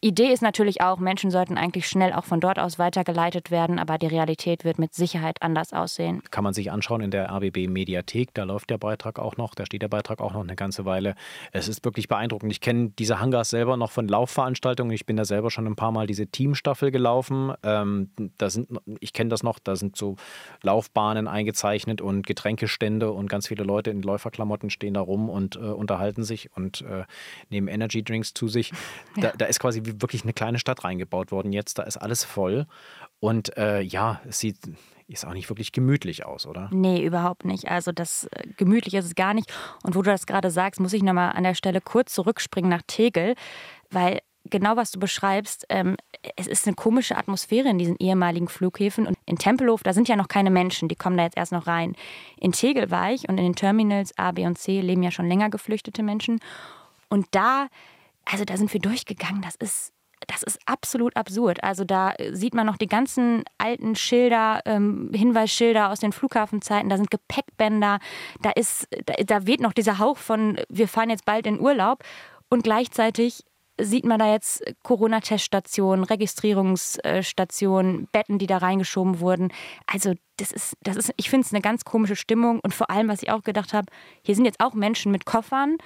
Idee 0.00 0.32
ist 0.32 0.42
natürlich 0.42 0.80
auch, 0.80 0.98
Menschen 0.98 1.30
sollten 1.30 1.58
eigentlich 1.58 1.86
schnell 1.88 2.12
auch 2.12 2.24
von 2.24 2.40
dort 2.40 2.58
aus 2.58 2.78
weitergeleitet 2.78 3.50
werden, 3.50 3.78
aber 3.78 3.98
die 3.98 4.06
Realität 4.06 4.64
wird 4.64 4.78
mit 4.78 4.94
Sicherheit 4.94 5.42
anders 5.42 5.72
aussehen. 5.72 6.22
Kann 6.30 6.44
man 6.44 6.54
sich 6.54 6.72
anschauen 6.72 7.02
in 7.02 7.10
der 7.10 7.30
RBB 7.30 7.68
Mediathek, 7.68 8.32
da 8.34 8.44
läuft 8.44 8.70
der 8.70 8.78
Beitrag 8.78 9.18
auch 9.18 9.36
noch, 9.36 9.54
da 9.54 9.66
steht 9.66 9.82
der 9.82 9.88
Beitrag 9.88 10.20
auch 10.20 10.32
noch 10.32 10.42
eine 10.42 10.56
ganze 10.56 10.84
Weile. 10.84 11.14
Es 11.52 11.68
ist 11.68 11.84
wirklich 11.84 12.08
beeindruckend. 12.08 12.52
Ich 12.52 12.60
kenne 12.60 12.92
diese 12.98 13.20
Hangars 13.20 13.50
selber 13.50 13.76
noch 13.76 13.90
von 13.90 14.08
Laufveranstaltungen. 14.08 14.92
Ich 14.92 15.06
bin 15.06 15.16
da 15.16 15.24
selber 15.24 15.50
schon 15.50 15.66
ein 15.66 15.76
paar 15.76 15.92
Mal 15.92 16.06
diese 16.06 16.26
Teamstaffel 16.26 16.90
gelaufen. 16.90 17.52
Ähm, 17.62 18.10
da 18.38 18.50
sind, 18.50 18.68
ich 19.00 19.12
kenne 19.12 19.30
das 19.30 19.42
noch, 19.42 19.58
da 19.58 19.76
sind 19.76 19.96
so 19.96 20.16
Laufbahnen 20.62 21.28
eingezeichnet 21.28 22.00
und 22.00 22.26
Getränkestände 22.26 23.10
und 23.10 23.28
ganz 23.28 23.48
viele 23.48 23.64
Leute 23.64 23.90
in 23.90 24.02
Läuferklamotten 24.02 24.70
stehen 24.70 24.94
da 24.94 25.00
rum 25.00 25.28
und 25.28 25.56
äh, 25.56 25.60
unterhalten 25.60 26.01
sich 26.16 26.50
und 26.56 26.82
äh, 26.82 27.04
nehmen 27.50 27.68
Energy 27.68 28.02
Drinks 28.02 28.34
zu 28.34 28.48
sich. 28.48 28.72
Da, 29.16 29.28
ja. 29.28 29.32
da 29.36 29.44
ist 29.44 29.60
quasi 29.60 29.82
wirklich 29.84 30.22
eine 30.22 30.32
kleine 30.32 30.58
Stadt 30.58 30.84
reingebaut 30.84 31.32
worden 31.32 31.52
jetzt. 31.52 31.78
Da 31.78 31.82
ist 31.82 31.98
alles 31.98 32.24
voll. 32.24 32.66
Und 33.20 33.56
äh, 33.58 33.80
ja, 33.80 34.22
es 34.26 34.38
sieht 34.38 34.56
ist 35.12 35.26
auch 35.26 35.34
nicht 35.34 35.48
wirklich 35.48 35.72
gemütlich 35.72 36.24
aus, 36.24 36.46
oder? 36.46 36.68
Nee, 36.72 37.04
überhaupt 37.04 37.44
nicht. 37.44 37.68
Also 37.68 37.92
das 37.92 38.24
äh, 38.32 38.46
gemütlich 38.56 38.94
ist 38.94 39.04
es 39.04 39.14
gar 39.14 39.34
nicht. 39.34 39.52
Und 39.82 39.94
wo 39.94 40.02
du 40.02 40.10
das 40.10 40.26
gerade 40.26 40.50
sagst, 40.50 40.80
muss 40.80 40.92
ich 40.92 41.02
nochmal 41.02 41.32
an 41.32 41.44
der 41.44 41.54
Stelle 41.54 41.80
kurz 41.80 42.14
zurückspringen 42.14 42.70
nach 42.70 42.82
Tegel, 42.86 43.34
weil 43.90 44.20
genau 44.44 44.76
was 44.76 44.90
du 44.90 45.00
beschreibst, 45.00 45.66
ähm, 45.68 45.96
es 46.36 46.46
ist 46.46 46.66
eine 46.66 46.76
komische 46.76 47.16
Atmosphäre 47.16 47.68
in 47.68 47.78
diesen 47.78 47.96
ehemaligen 47.98 48.48
Flughäfen. 48.48 49.06
Und 49.06 49.16
in 49.26 49.38
Tempelhof, 49.38 49.82
da 49.82 49.92
sind 49.92 50.08
ja 50.08 50.16
noch 50.16 50.28
keine 50.28 50.50
Menschen, 50.50 50.88
die 50.88 50.96
kommen 50.96 51.16
da 51.16 51.24
jetzt 51.24 51.36
erst 51.36 51.52
noch 51.52 51.66
rein. 51.66 51.94
In 52.38 52.52
Tegel 52.52 52.90
war 52.90 53.12
ich 53.12 53.28
und 53.28 53.38
in 53.38 53.44
den 53.44 53.56
Terminals 53.56 54.16
A, 54.18 54.32
B 54.32 54.46
und 54.46 54.58
C 54.58 54.80
leben 54.80 55.02
ja 55.02 55.10
schon 55.10 55.28
länger 55.28 55.50
geflüchtete 55.50 56.02
Menschen. 56.02 56.40
Und 57.08 57.26
da 57.32 57.68
also 58.24 58.44
da 58.44 58.56
sind 58.56 58.72
wir 58.72 58.80
durchgegangen. 58.80 59.42
Das 59.42 59.54
ist 59.56 59.92
das 60.28 60.44
ist 60.44 60.60
absolut 60.66 61.16
absurd. 61.16 61.64
Also 61.64 61.82
da 61.82 62.14
sieht 62.30 62.54
man 62.54 62.64
noch 62.64 62.76
die 62.76 62.86
ganzen 62.86 63.42
alten 63.58 63.96
Schilder, 63.96 64.60
ähm, 64.66 65.10
Hinweisschilder 65.12 65.90
aus 65.90 65.98
den 65.98 66.12
Flughafenzeiten. 66.12 66.88
Da 66.88 66.96
sind 66.96 67.10
Gepäckbänder. 67.10 67.98
Da 68.40 68.50
ist, 68.50 68.86
da, 69.06 69.14
da 69.14 69.46
weht 69.48 69.60
noch 69.60 69.72
dieser 69.72 69.98
Hauch 69.98 70.18
von, 70.18 70.60
wir 70.68 70.86
fahren 70.86 71.10
jetzt 71.10 71.24
bald 71.24 71.48
in 71.48 71.58
Urlaub. 71.58 72.04
Und 72.48 72.62
gleichzeitig 72.62 73.44
sieht 73.80 74.04
man 74.04 74.18
da 74.18 74.30
jetzt 74.30 74.62
Corona-Teststationen, 74.82 76.04
Registrierungsstationen, 76.04 78.08
Betten, 78.12 78.38
die 78.38 78.46
da 78.46 78.58
reingeschoben 78.58 79.20
wurden. 79.20 79.52
Also 79.86 80.12
das 80.36 80.52
ist, 80.52 80.76
das 80.82 80.96
ist, 80.96 81.12
ich 81.16 81.30
finde 81.30 81.46
es 81.46 81.52
eine 81.52 81.62
ganz 81.62 81.84
komische 81.84 82.16
Stimmung. 82.16 82.60
Und 82.60 82.74
vor 82.74 82.90
allem, 82.90 83.08
was 83.08 83.22
ich 83.22 83.30
auch 83.30 83.42
gedacht 83.42 83.72
habe, 83.72 83.86
hier 84.22 84.34
sind 84.34 84.44
jetzt 84.44 84.60
auch 84.60 84.74
Menschen 84.74 85.12
mit 85.12 85.24
Koffern 85.24 85.78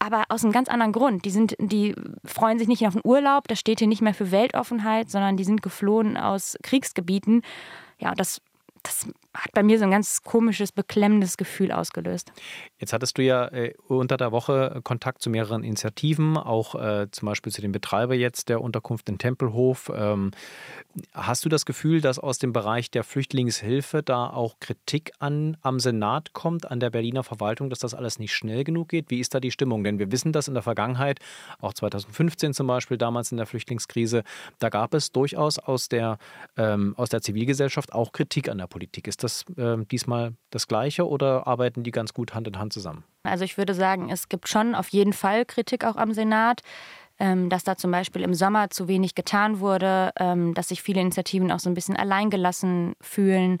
aber 0.00 0.26
aus 0.28 0.44
einem 0.44 0.52
ganz 0.52 0.68
anderen 0.68 0.92
Grund. 0.92 1.24
Die, 1.24 1.30
sind, 1.30 1.56
die 1.58 1.92
freuen 2.24 2.60
sich 2.60 2.68
nicht 2.68 2.86
auf 2.86 2.92
den 2.92 3.02
Urlaub, 3.04 3.48
das 3.48 3.58
steht 3.58 3.80
hier 3.80 3.88
nicht 3.88 4.00
mehr 4.00 4.14
für 4.14 4.30
Weltoffenheit, 4.30 5.10
sondern 5.10 5.36
die 5.36 5.42
sind 5.42 5.60
geflohen 5.60 6.16
aus 6.16 6.56
Kriegsgebieten. 6.62 7.42
Ja, 7.98 8.14
das 8.14 8.40
das 8.82 9.06
hat 9.38 9.52
bei 9.52 9.62
mir 9.62 9.78
so 9.78 9.84
ein 9.84 9.90
ganz 9.90 10.22
komisches, 10.22 10.72
beklemmendes 10.72 11.36
Gefühl 11.36 11.70
ausgelöst. 11.70 12.32
Jetzt 12.78 12.92
hattest 12.92 13.18
du 13.18 13.22
ja 13.22 13.46
äh, 13.48 13.74
unter 13.86 14.16
der 14.16 14.32
Woche 14.32 14.80
Kontakt 14.82 15.22
zu 15.22 15.30
mehreren 15.30 15.62
Initiativen, 15.62 16.36
auch 16.36 16.74
äh, 16.74 17.08
zum 17.10 17.26
Beispiel 17.26 17.52
zu 17.52 17.60
dem 17.60 17.72
Betreiber 17.72 18.14
jetzt 18.14 18.48
der 18.48 18.60
Unterkunft 18.60 19.08
in 19.08 19.18
Tempelhof. 19.18 19.92
Ähm, 19.94 20.32
hast 21.12 21.44
du 21.44 21.48
das 21.48 21.64
Gefühl, 21.66 22.00
dass 22.00 22.18
aus 22.18 22.38
dem 22.38 22.52
Bereich 22.52 22.90
der 22.90 23.04
Flüchtlingshilfe 23.04 24.02
da 24.02 24.28
auch 24.28 24.56
Kritik 24.60 25.12
an, 25.20 25.56
am 25.62 25.78
Senat 25.78 26.32
kommt, 26.32 26.70
an 26.70 26.80
der 26.80 26.90
Berliner 26.90 27.22
Verwaltung, 27.22 27.70
dass 27.70 27.78
das 27.78 27.94
alles 27.94 28.18
nicht 28.18 28.34
schnell 28.34 28.64
genug 28.64 28.88
geht? 28.88 29.10
Wie 29.10 29.20
ist 29.20 29.34
da 29.34 29.40
die 29.40 29.50
Stimmung? 29.50 29.84
Denn 29.84 29.98
wir 29.98 30.10
wissen 30.10 30.32
dass 30.32 30.48
in 30.48 30.54
der 30.54 30.62
Vergangenheit, 30.62 31.20
auch 31.60 31.72
2015 31.72 32.54
zum 32.54 32.66
Beispiel, 32.66 32.98
damals 32.98 33.30
in 33.30 33.36
der 33.36 33.46
Flüchtlingskrise, 33.46 34.24
da 34.58 34.68
gab 34.68 34.94
es 34.94 35.12
durchaus 35.12 35.58
aus 35.58 35.88
der, 35.88 36.18
ähm, 36.56 36.94
aus 36.96 37.08
der 37.08 37.22
Zivilgesellschaft 37.22 37.92
auch 37.92 38.12
Kritik 38.12 38.48
an 38.48 38.58
der 38.58 38.66
Politik. 38.66 39.06
Ist 39.06 39.22
das 39.22 39.27
äh, 39.56 39.76
diesmal 39.90 40.34
das 40.50 40.68
Gleiche 40.68 41.08
oder 41.08 41.46
arbeiten 41.46 41.82
die 41.82 41.90
ganz 41.90 42.14
gut 42.14 42.34
Hand 42.34 42.48
in 42.48 42.58
Hand 42.58 42.72
zusammen? 42.72 43.04
Also 43.22 43.44
ich 43.44 43.58
würde 43.58 43.74
sagen, 43.74 44.10
es 44.10 44.28
gibt 44.28 44.48
schon 44.48 44.74
auf 44.74 44.88
jeden 44.88 45.12
Fall 45.12 45.44
Kritik 45.44 45.84
auch 45.84 45.96
am 45.96 46.12
Senat 46.12 46.62
ähm, 47.18 47.48
dass 47.48 47.64
da 47.64 47.76
zum 47.76 47.90
Beispiel 47.90 48.22
im 48.22 48.34
Sommer 48.34 48.70
zu 48.70 48.88
wenig 48.88 49.14
getan 49.14 49.60
wurde, 49.60 50.12
ähm, 50.18 50.54
dass 50.54 50.68
sich 50.68 50.82
viele 50.82 51.00
Initiativen 51.00 51.50
auch 51.50 51.58
so 51.58 51.68
ein 51.68 51.74
bisschen 51.74 51.96
alleingelassen 51.96 52.94
fühlen. 53.00 53.58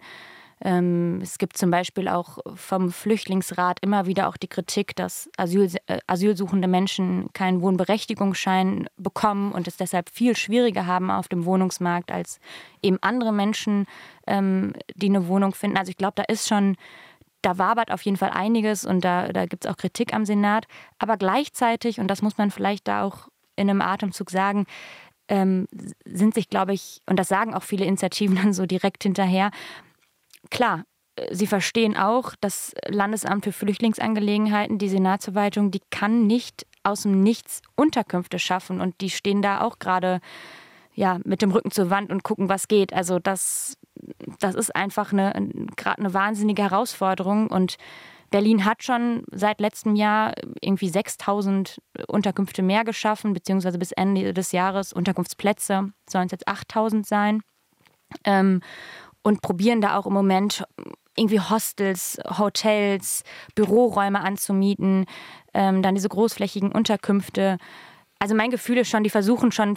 Ähm, 0.60 1.20
es 1.22 1.38
gibt 1.38 1.56
zum 1.56 1.70
Beispiel 1.70 2.08
auch 2.08 2.38
vom 2.54 2.90
Flüchtlingsrat 2.90 3.78
immer 3.80 4.06
wieder 4.06 4.28
auch 4.28 4.36
die 4.36 4.48
Kritik, 4.48 4.96
dass 4.96 5.30
Asyl, 5.36 5.70
äh, 5.86 5.98
asylsuchende 6.06 6.66
Menschen 6.66 7.28
keinen 7.32 7.62
Wohnberechtigungsschein 7.62 8.88
bekommen 8.96 9.52
und 9.52 9.68
es 9.68 9.76
deshalb 9.76 10.10
viel 10.10 10.36
schwieriger 10.36 10.86
haben 10.86 11.10
auf 11.10 11.28
dem 11.28 11.44
Wohnungsmarkt 11.44 12.10
als 12.10 12.40
eben 12.82 12.98
andere 13.02 13.32
Menschen, 13.32 13.86
ähm, 14.26 14.72
die 14.96 15.08
eine 15.08 15.28
Wohnung 15.28 15.54
finden. 15.54 15.76
Also 15.76 15.90
ich 15.90 15.96
glaube, 15.96 16.14
da 16.16 16.24
ist 16.24 16.48
schon, 16.48 16.76
da 17.42 17.58
wabert 17.58 17.92
auf 17.92 18.02
jeden 18.02 18.16
Fall 18.16 18.30
einiges 18.30 18.84
und 18.84 19.04
da, 19.04 19.28
da 19.28 19.46
gibt 19.46 19.64
es 19.64 19.70
auch 19.70 19.76
Kritik 19.76 20.12
am 20.12 20.24
Senat. 20.24 20.66
Aber 20.98 21.16
gleichzeitig, 21.16 22.00
und 22.00 22.08
das 22.08 22.20
muss 22.20 22.36
man 22.36 22.50
vielleicht 22.50 22.88
da 22.88 23.04
auch 23.04 23.28
in 23.54 23.70
einem 23.70 23.80
Atemzug 23.80 24.30
sagen, 24.30 24.66
ähm, 25.28 25.68
sind 26.04 26.34
sich, 26.34 26.48
glaube 26.48 26.72
ich, 26.72 27.00
und 27.06 27.18
das 27.18 27.28
sagen 27.28 27.54
auch 27.54 27.62
viele 27.62 27.84
Initiativen 27.84 28.36
dann 28.42 28.52
so 28.52 28.66
direkt 28.66 29.04
hinterher, 29.04 29.50
klar, 30.50 30.84
Sie 31.30 31.46
verstehen 31.46 31.96
auch, 31.96 32.34
das 32.40 32.72
Landesamt 32.86 33.44
für 33.44 33.52
Flüchtlingsangelegenheiten, 33.52 34.78
die 34.78 34.88
Senatsverwaltung, 34.88 35.70
die 35.70 35.82
kann 35.90 36.26
nicht 36.26 36.66
aus 36.82 37.02
dem 37.02 37.22
Nichts 37.22 37.60
Unterkünfte 37.74 38.38
schaffen 38.38 38.80
und 38.80 39.00
die 39.00 39.10
stehen 39.10 39.42
da 39.42 39.60
auch 39.62 39.78
gerade 39.78 40.20
ja, 40.94 41.18
mit 41.24 41.42
dem 41.42 41.52
Rücken 41.52 41.70
zur 41.70 41.90
Wand 41.90 42.10
und 42.10 42.24
gucken, 42.24 42.48
was 42.48 42.66
geht. 42.68 42.92
Also 42.92 43.18
das, 43.18 43.76
das 44.40 44.54
ist 44.54 44.74
einfach 44.74 45.12
eine, 45.12 45.32
gerade 45.76 45.98
eine 45.98 46.14
wahnsinnige 46.14 46.62
Herausforderung 46.62 47.48
und 47.48 47.76
Berlin 48.30 48.64
hat 48.64 48.82
schon 48.82 49.22
seit 49.30 49.60
letztem 49.60 49.96
Jahr 49.96 50.34
irgendwie 50.60 50.88
6000 50.88 51.80
Unterkünfte 52.08 52.62
mehr 52.62 52.84
geschaffen, 52.84 53.32
beziehungsweise 53.32 53.78
bis 53.78 53.92
Ende 53.92 54.34
des 54.34 54.52
Jahres 54.52 54.92
Unterkunftsplätze 54.92 55.92
sollen 56.08 56.26
es 56.26 56.32
jetzt 56.32 56.48
8000 56.48 57.06
sein. 57.06 57.42
Ähm, 58.24 58.60
und 59.22 59.42
probieren 59.42 59.80
da 59.80 59.96
auch 59.96 60.06
im 60.06 60.12
Moment 60.12 60.64
irgendwie 61.16 61.40
Hostels, 61.40 62.18
Hotels, 62.38 63.24
Büroräume 63.54 64.20
anzumieten, 64.20 65.06
ähm, 65.52 65.82
dann 65.82 65.94
diese 65.94 66.08
großflächigen 66.08 66.72
Unterkünfte. 66.72 67.58
Also 68.18 68.34
mein 68.34 68.50
Gefühl 68.50 68.78
ist 68.78 68.88
schon, 68.88 69.02
die 69.02 69.10
versuchen 69.10 69.52
schon 69.52 69.76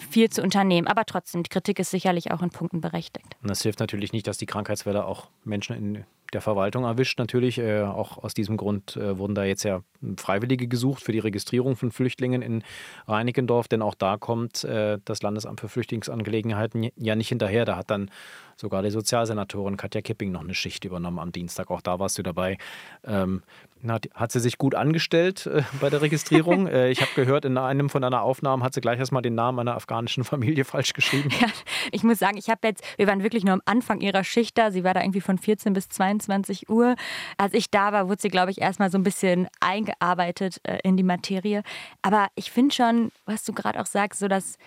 viel 0.00 0.30
zu 0.30 0.42
unternehmen. 0.42 0.86
Aber 0.86 1.04
trotzdem, 1.04 1.42
die 1.42 1.50
Kritik 1.50 1.78
ist 1.78 1.90
sicherlich 1.90 2.32
auch 2.32 2.42
in 2.42 2.50
Punkten 2.50 2.80
berechtigt. 2.80 3.36
Und 3.42 3.50
das 3.50 3.62
hilft 3.62 3.80
natürlich 3.80 4.12
nicht, 4.12 4.26
dass 4.26 4.38
die 4.38 4.46
Krankheitswelle 4.46 5.04
auch 5.04 5.28
Menschen 5.44 5.76
in 5.76 6.04
der 6.32 6.40
Verwaltung 6.40 6.84
erwischt 6.84 7.18
natürlich. 7.18 7.58
Äh, 7.58 7.82
auch 7.82 8.18
aus 8.18 8.34
diesem 8.34 8.56
Grund 8.56 8.96
äh, 8.96 9.18
wurden 9.18 9.34
da 9.34 9.44
jetzt 9.44 9.64
ja 9.64 9.82
Freiwillige 10.16 10.68
gesucht 10.68 11.02
für 11.02 11.12
die 11.12 11.18
Registrierung 11.18 11.76
von 11.76 11.90
Flüchtlingen 11.90 12.40
in 12.42 12.62
Reinickendorf, 13.06 13.68
denn 13.68 13.82
auch 13.82 13.94
da 13.94 14.16
kommt 14.16 14.64
äh, 14.64 14.98
das 15.04 15.22
Landesamt 15.22 15.60
für 15.60 15.68
Flüchtlingsangelegenheiten 15.68 16.90
ja 16.96 17.16
nicht 17.16 17.28
hinterher. 17.28 17.64
Da 17.64 17.76
hat 17.76 17.90
dann 17.90 18.10
sogar 18.60 18.82
die 18.82 18.90
Sozialsenatorin 18.90 19.76
Katja 19.76 20.02
Kipping 20.02 20.30
noch 20.30 20.42
eine 20.42 20.54
Schicht 20.54 20.84
übernommen 20.84 21.18
am 21.18 21.32
Dienstag. 21.32 21.70
Auch 21.70 21.80
da 21.80 21.98
warst 21.98 22.18
du 22.18 22.22
dabei. 22.22 22.58
Ähm, 23.04 23.42
hat, 23.88 24.08
hat, 24.14 24.30
sie 24.30 24.40
sich 24.40 24.58
gut 24.58 24.74
angestellt 24.74 25.46
äh, 25.46 25.62
bei 25.80 25.88
der 25.88 26.02
Registrierung. 26.02 26.66
äh, 26.66 26.90
ich 26.90 27.00
habe 27.00 27.10
gehört, 27.16 27.44
in 27.44 27.56
einem 27.56 27.88
von 27.88 28.02
deiner 28.02 28.22
Aufnahmen 28.22 28.62
hat 28.62 28.74
sie 28.74 28.80
gleich 28.80 28.98
erstmal 28.98 29.22
den 29.22 29.34
Namen 29.34 29.58
einer 29.60 29.74
afghanischen 29.74 30.22
Familie 30.22 30.64
falsch 30.66 30.92
geschrieben. 30.92 31.30
Ja, 31.40 31.48
ich 31.90 32.02
muss 32.02 32.18
sagen, 32.18 32.36
ich 32.36 32.50
habe 32.50 32.60
jetzt, 32.68 32.84
wir 32.98 33.06
waren 33.06 33.22
wirklich 33.22 33.44
nur 33.44 33.54
am 33.54 33.62
Anfang 33.64 34.00
ihrer 34.00 34.22
Schicht 34.22 34.58
da. 34.58 34.70
Sie 34.70 34.84
war 34.84 34.94
da 34.94 35.00
irgendwie 35.00 35.22
von 35.22 35.38
14 35.38 35.72
bis 35.72 35.88
22 35.88 36.68
Uhr. 36.68 36.94
Als 37.38 37.54
ich 37.54 37.70
da 37.70 37.92
war, 37.92 38.08
wurde 38.08 38.20
sie, 38.20 38.28
glaube 38.28 38.50
ich, 38.50 38.60
erstmal 38.60 38.90
so 38.90 38.98
ein 38.98 39.02
bisschen 39.02 39.48
eingearbeitet 39.60 40.60
äh, 40.64 40.78
in 40.82 40.96
die 40.96 41.02
Materie. 41.02 41.62
Aber 42.02 42.28
ich 42.34 42.50
finde 42.50 42.74
schon, 42.74 43.12
was 43.24 43.44
du 43.44 43.52
gerade 43.52 43.80
auch 43.80 43.86
sagst, 43.86 44.20
so 44.20 44.28
dass 44.28 44.58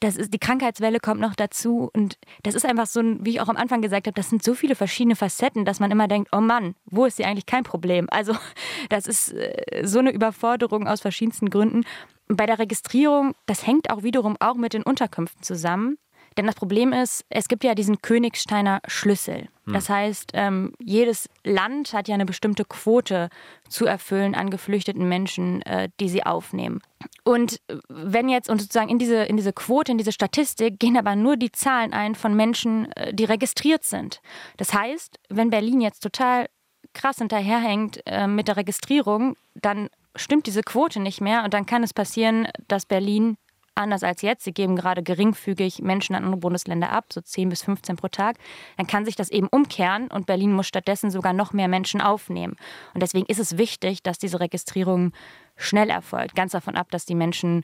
das 0.00 0.16
ist, 0.16 0.32
die 0.32 0.38
Krankheitswelle 0.38 1.00
kommt 1.00 1.20
noch 1.20 1.34
dazu 1.34 1.90
und 1.92 2.18
das 2.42 2.54
ist 2.54 2.64
einfach 2.64 2.86
so, 2.86 3.02
wie 3.20 3.30
ich 3.30 3.40
auch 3.40 3.48
am 3.48 3.56
Anfang 3.56 3.82
gesagt 3.82 4.06
habe, 4.06 4.14
das 4.14 4.30
sind 4.30 4.42
so 4.42 4.54
viele 4.54 4.74
verschiedene 4.74 5.16
Facetten, 5.16 5.64
dass 5.64 5.80
man 5.80 5.90
immer 5.90 6.08
denkt, 6.08 6.30
oh 6.32 6.40
Mann, 6.40 6.74
wo 6.86 7.04
ist 7.04 7.16
sie 7.16 7.24
eigentlich 7.24 7.46
kein 7.46 7.64
Problem? 7.64 8.06
Also 8.10 8.34
das 8.88 9.06
ist 9.06 9.32
äh, 9.32 9.82
so 9.84 9.98
eine 9.98 10.10
Überforderung 10.10 10.86
aus 10.86 11.00
verschiedensten 11.00 11.50
Gründen. 11.50 11.84
Bei 12.28 12.46
der 12.46 12.58
Registrierung, 12.58 13.34
das 13.46 13.66
hängt 13.66 13.90
auch 13.90 14.02
wiederum 14.02 14.36
auch 14.40 14.56
mit 14.56 14.72
den 14.72 14.82
Unterkünften 14.82 15.42
zusammen. 15.42 15.98
Denn 16.36 16.46
das 16.46 16.54
Problem 16.54 16.92
ist, 16.92 17.24
es 17.30 17.48
gibt 17.48 17.64
ja 17.64 17.74
diesen 17.74 18.02
Königsteiner 18.02 18.80
Schlüssel. 18.86 19.48
Hm. 19.64 19.72
Das 19.72 19.88
heißt, 19.88 20.32
ähm, 20.34 20.72
jedes 20.78 21.28
Land 21.44 21.92
hat 21.92 22.08
ja 22.08 22.14
eine 22.14 22.26
bestimmte 22.26 22.64
Quote 22.64 23.30
zu 23.68 23.86
erfüllen 23.86 24.34
an 24.34 24.50
geflüchteten 24.50 25.08
Menschen, 25.08 25.62
äh, 25.62 25.88
die 25.98 26.08
sie 26.08 26.24
aufnehmen. 26.24 26.80
Und 27.24 27.60
wenn 27.88 28.28
jetzt, 28.28 28.50
und 28.50 28.60
sozusagen 28.60 28.90
in 28.90 28.98
diese, 28.98 29.24
in 29.24 29.36
diese 29.36 29.52
Quote, 29.52 29.92
in 29.92 29.98
diese 29.98 30.12
Statistik, 30.12 30.78
gehen 30.78 30.96
aber 30.96 31.16
nur 31.16 31.36
die 31.36 31.52
Zahlen 31.52 31.92
ein 31.92 32.14
von 32.14 32.34
Menschen, 32.34 32.92
äh, 32.92 33.14
die 33.14 33.24
registriert 33.24 33.84
sind. 33.84 34.20
Das 34.58 34.74
heißt, 34.74 35.18
wenn 35.30 35.50
Berlin 35.50 35.80
jetzt 35.80 36.00
total 36.00 36.46
krass 36.92 37.18
hinterherhängt 37.18 38.02
äh, 38.06 38.26
mit 38.26 38.48
der 38.48 38.56
Registrierung, 38.56 39.36
dann 39.54 39.88
stimmt 40.16 40.46
diese 40.46 40.62
Quote 40.62 41.00
nicht 41.00 41.20
mehr 41.20 41.44
und 41.44 41.54
dann 41.54 41.66
kann 41.66 41.82
es 41.82 41.92
passieren, 41.92 42.48
dass 42.68 42.86
Berlin 42.86 43.36
anders 43.76 44.02
als 44.02 44.22
jetzt, 44.22 44.44
sie 44.44 44.52
geben 44.52 44.76
gerade 44.76 45.02
geringfügig 45.02 45.80
Menschen 45.82 46.14
an 46.14 46.24
andere 46.24 46.40
Bundesländer 46.40 46.90
ab, 46.90 47.06
so 47.12 47.20
10 47.20 47.48
bis 47.48 47.62
15 47.62 47.96
pro 47.96 48.08
Tag, 48.08 48.36
dann 48.76 48.86
kann 48.86 49.04
sich 49.04 49.16
das 49.16 49.30
eben 49.30 49.48
umkehren 49.48 50.08
und 50.08 50.26
Berlin 50.26 50.52
muss 50.52 50.66
stattdessen 50.66 51.10
sogar 51.10 51.32
noch 51.32 51.52
mehr 51.52 51.68
Menschen 51.68 52.00
aufnehmen. 52.00 52.56
Und 52.94 53.02
deswegen 53.02 53.26
ist 53.26 53.38
es 53.38 53.58
wichtig, 53.58 54.02
dass 54.02 54.18
diese 54.18 54.40
Registrierung 54.40 55.12
schnell 55.56 55.90
erfolgt. 55.90 56.34
Ganz 56.34 56.52
davon 56.52 56.76
ab, 56.76 56.90
dass 56.90 57.06
die 57.06 57.14
Menschen 57.14 57.62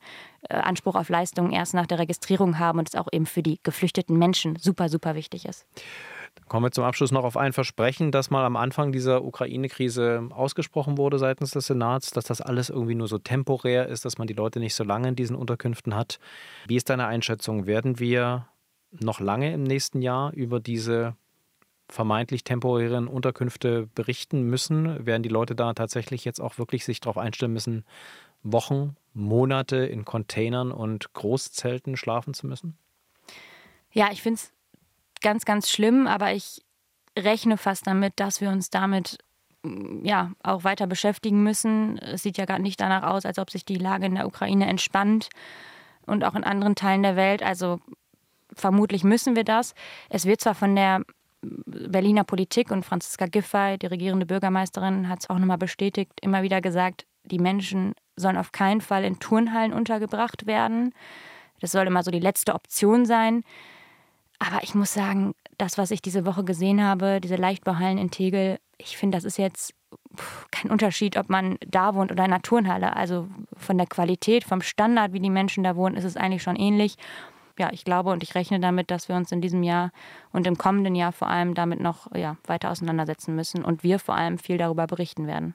äh, 0.48 0.54
Anspruch 0.54 0.94
auf 0.94 1.08
Leistungen 1.08 1.52
erst 1.52 1.74
nach 1.74 1.86
der 1.86 1.98
Registrierung 1.98 2.58
haben 2.58 2.78
und 2.78 2.88
es 2.88 2.94
auch 2.94 3.08
eben 3.12 3.26
für 3.26 3.42
die 3.42 3.60
geflüchteten 3.62 4.18
Menschen 4.18 4.56
super, 4.56 4.88
super 4.88 5.14
wichtig 5.14 5.44
ist. 5.44 5.66
Kommen 6.48 6.66
wir 6.66 6.70
zum 6.70 6.84
Abschluss 6.84 7.12
noch 7.12 7.24
auf 7.24 7.36
ein 7.36 7.54
Versprechen, 7.54 8.12
das 8.12 8.30
mal 8.30 8.44
am 8.44 8.56
Anfang 8.56 8.92
dieser 8.92 9.24
Ukraine-Krise 9.24 10.28
ausgesprochen 10.30 10.98
wurde 10.98 11.18
seitens 11.18 11.52
des 11.52 11.66
Senats, 11.66 12.10
dass 12.10 12.24
das 12.24 12.42
alles 12.42 12.68
irgendwie 12.68 12.94
nur 12.94 13.08
so 13.08 13.18
temporär 13.18 13.88
ist, 13.88 14.04
dass 14.04 14.18
man 14.18 14.26
die 14.26 14.34
Leute 14.34 14.60
nicht 14.60 14.74
so 14.74 14.84
lange 14.84 15.08
in 15.08 15.16
diesen 15.16 15.34
Unterkünften 15.34 15.94
hat. 15.94 16.18
Wie 16.66 16.76
ist 16.76 16.90
deine 16.90 17.06
Einschätzung? 17.06 17.66
Werden 17.66 17.98
wir 17.98 18.48
noch 18.90 19.20
lange 19.20 19.52
im 19.52 19.62
nächsten 19.62 20.02
Jahr 20.02 20.32
über 20.34 20.60
diese 20.60 21.16
vermeintlich 21.88 22.44
temporären 22.44 23.08
Unterkünfte 23.08 23.88
berichten 23.94 24.42
müssen? 24.42 25.06
Werden 25.06 25.22
die 25.22 25.28
Leute 25.28 25.54
da 25.54 25.72
tatsächlich 25.74 26.24
jetzt 26.24 26.40
auch 26.40 26.58
wirklich 26.58 26.84
sich 26.84 27.00
darauf 27.00 27.18
einstellen 27.18 27.52
müssen, 27.52 27.84
Wochen, 28.42 28.96
Monate 29.14 29.76
in 29.76 30.04
Containern 30.04 30.72
und 30.72 31.12
Großzelten 31.14 31.96
schlafen 31.96 32.34
zu 32.34 32.46
müssen? 32.46 32.76
Ja, 33.90 34.10
ich 34.10 34.22
finde 34.22 34.36
es 34.36 34.52
ganz, 35.22 35.44
ganz 35.44 35.70
schlimm, 35.70 36.06
aber 36.06 36.32
ich 36.32 36.62
rechne 37.18 37.56
fast 37.56 37.86
damit, 37.86 38.14
dass 38.16 38.40
wir 38.40 38.50
uns 38.50 38.70
damit 38.70 39.18
mm, 39.62 40.04
ja 40.04 40.32
auch 40.42 40.64
weiter 40.64 40.86
beschäftigen 40.86 41.42
müssen. 41.42 41.98
Es 41.98 42.22
sieht 42.22 42.38
ja 42.38 42.44
gar 42.44 42.58
nicht 42.58 42.80
danach 42.80 43.02
aus, 43.02 43.26
als 43.26 43.38
ob 43.38 43.50
sich 43.50 43.64
die 43.64 43.76
Lage 43.76 44.06
in 44.06 44.14
der 44.14 44.26
Ukraine 44.26 44.66
entspannt 44.66 45.28
und 46.06 46.24
auch 46.24 46.34
in 46.34 46.44
anderen 46.44 46.74
Teilen 46.74 47.02
der 47.02 47.16
Welt. 47.16 47.42
Also 47.42 47.80
vermutlich 48.52 49.04
müssen 49.04 49.36
wir 49.36 49.44
das. 49.44 49.74
Es 50.08 50.26
wird 50.26 50.40
zwar 50.40 50.54
von 50.54 50.76
der 50.76 51.02
Berliner 51.42 52.24
Politik 52.24 52.70
und 52.70 52.84
Franziska 52.84 53.26
Giffey, 53.26 53.76
die 53.78 53.86
regierende 53.86 54.26
Bürgermeisterin, 54.26 55.08
hat 55.08 55.20
es 55.20 55.30
auch 55.30 55.38
nochmal 55.38 55.58
bestätigt, 55.58 56.12
immer 56.20 56.42
wieder 56.42 56.60
gesagt, 56.60 57.04
die 57.24 57.38
Menschen 57.38 57.94
sollen 58.16 58.36
auf 58.36 58.52
keinen 58.52 58.80
Fall 58.80 59.04
in 59.04 59.18
Turnhallen 59.18 59.72
untergebracht 59.72 60.46
werden. 60.46 60.94
Das 61.60 61.72
soll 61.72 61.86
immer 61.86 62.02
so 62.02 62.10
die 62.10 62.20
letzte 62.20 62.54
Option 62.54 63.06
sein. 63.06 63.42
Aber 64.42 64.64
ich 64.64 64.74
muss 64.74 64.92
sagen, 64.92 65.34
das, 65.56 65.78
was 65.78 65.92
ich 65.92 66.02
diese 66.02 66.26
Woche 66.26 66.42
gesehen 66.42 66.82
habe, 66.82 67.20
diese 67.20 67.36
Leichtbauhallen 67.36 67.96
in 67.96 68.10
Tegel, 68.10 68.58
ich 68.76 68.96
finde, 68.96 69.16
das 69.16 69.24
ist 69.24 69.38
jetzt 69.38 69.72
kein 70.50 70.68
Unterschied, 70.68 71.16
ob 71.16 71.28
man 71.28 71.58
da 71.64 71.94
wohnt 71.94 72.10
oder 72.10 72.24
in 72.24 72.32
einer 72.32 72.42
Turnhalle. 72.42 72.96
Also 72.96 73.28
von 73.56 73.78
der 73.78 73.86
Qualität, 73.86 74.42
vom 74.42 74.60
Standard, 74.60 75.12
wie 75.12 75.20
die 75.20 75.30
Menschen 75.30 75.62
da 75.62 75.76
wohnen, 75.76 75.96
ist 75.96 76.02
es 76.02 76.16
eigentlich 76.16 76.42
schon 76.42 76.56
ähnlich. 76.56 76.96
Ja, 77.56 77.70
ich 77.70 77.84
glaube 77.84 78.10
und 78.10 78.24
ich 78.24 78.34
rechne 78.34 78.58
damit, 78.58 78.90
dass 78.90 79.08
wir 79.08 79.14
uns 79.14 79.30
in 79.30 79.40
diesem 79.40 79.62
Jahr 79.62 79.92
und 80.32 80.44
im 80.48 80.58
kommenden 80.58 80.96
Jahr 80.96 81.12
vor 81.12 81.28
allem 81.28 81.54
damit 81.54 81.78
noch 81.78 82.12
ja, 82.12 82.36
weiter 82.44 82.72
auseinandersetzen 82.72 83.36
müssen 83.36 83.64
und 83.64 83.84
wir 83.84 84.00
vor 84.00 84.16
allem 84.16 84.38
viel 84.38 84.58
darüber 84.58 84.88
berichten 84.88 85.28
werden. 85.28 85.54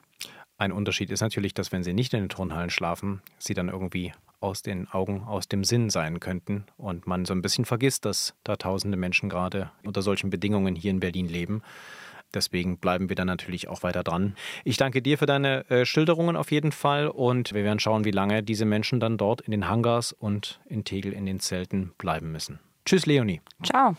Ein 0.56 0.72
Unterschied 0.72 1.10
ist 1.10 1.20
natürlich, 1.20 1.52
dass 1.52 1.72
wenn 1.72 1.82
sie 1.82 1.92
nicht 1.92 2.14
in 2.14 2.20
den 2.20 2.28
Turnhallen 2.30 2.70
schlafen, 2.70 3.20
sie 3.38 3.52
dann 3.52 3.68
irgendwie 3.68 4.12
aus 4.40 4.62
den 4.62 4.88
Augen, 4.88 5.22
aus 5.24 5.48
dem 5.48 5.64
Sinn 5.64 5.90
sein 5.90 6.20
könnten 6.20 6.66
und 6.76 7.06
man 7.06 7.24
so 7.24 7.32
ein 7.32 7.42
bisschen 7.42 7.64
vergisst, 7.64 8.04
dass 8.04 8.34
da 8.44 8.56
tausende 8.56 8.96
Menschen 8.96 9.28
gerade 9.28 9.70
unter 9.84 10.02
solchen 10.02 10.30
Bedingungen 10.30 10.74
hier 10.74 10.90
in 10.90 11.00
Berlin 11.00 11.28
leben. 11.28 11.62
Deswegen 12.34 12.78
bleiben 12.78 13.08
wir 13.08 13.16
da 13.16 13.24
natürlich 13.24 13.68
auch 13.68 13.82
weiter 13.82 14.04
dran. 14.04 14.36
Ich 14.64 14.76
danke 14.76 15.00
dir 15.00 15.16
für 15.16 15.26
deine 15.26 15.68
äh, 15.70 15.86
Schilderungen 15.86 16.36
auf 16.36 16.50
jeden 16.50 16.72
Fall 16.72 17.08
und 17.08 17.54
wir 17.54 17.64
werden 17.64 17.80
schauen, 17.80 18.04
wie 18.04 18.10
lange 18.10 18.42
diese 18.42 18.66
Menschen 18.66 19.00
dann 19.00 19.16
dort 19.16 19.40
in 19.40 19.50
den 19.50 19.68
Hangars 19.68 20.12
und 20.12 20.60
in 20.66 20.84
Tegel 20.84 21.12
in 21.12 21.24
den 21.24 21.40
Zelten 21.40 21.92
bleiben 21.96 22.30
müssen. 22.30 22.60
Tschüss, 22.84 23.06
Leonie. 23.06 23.40
Ciao. 23.64 23.96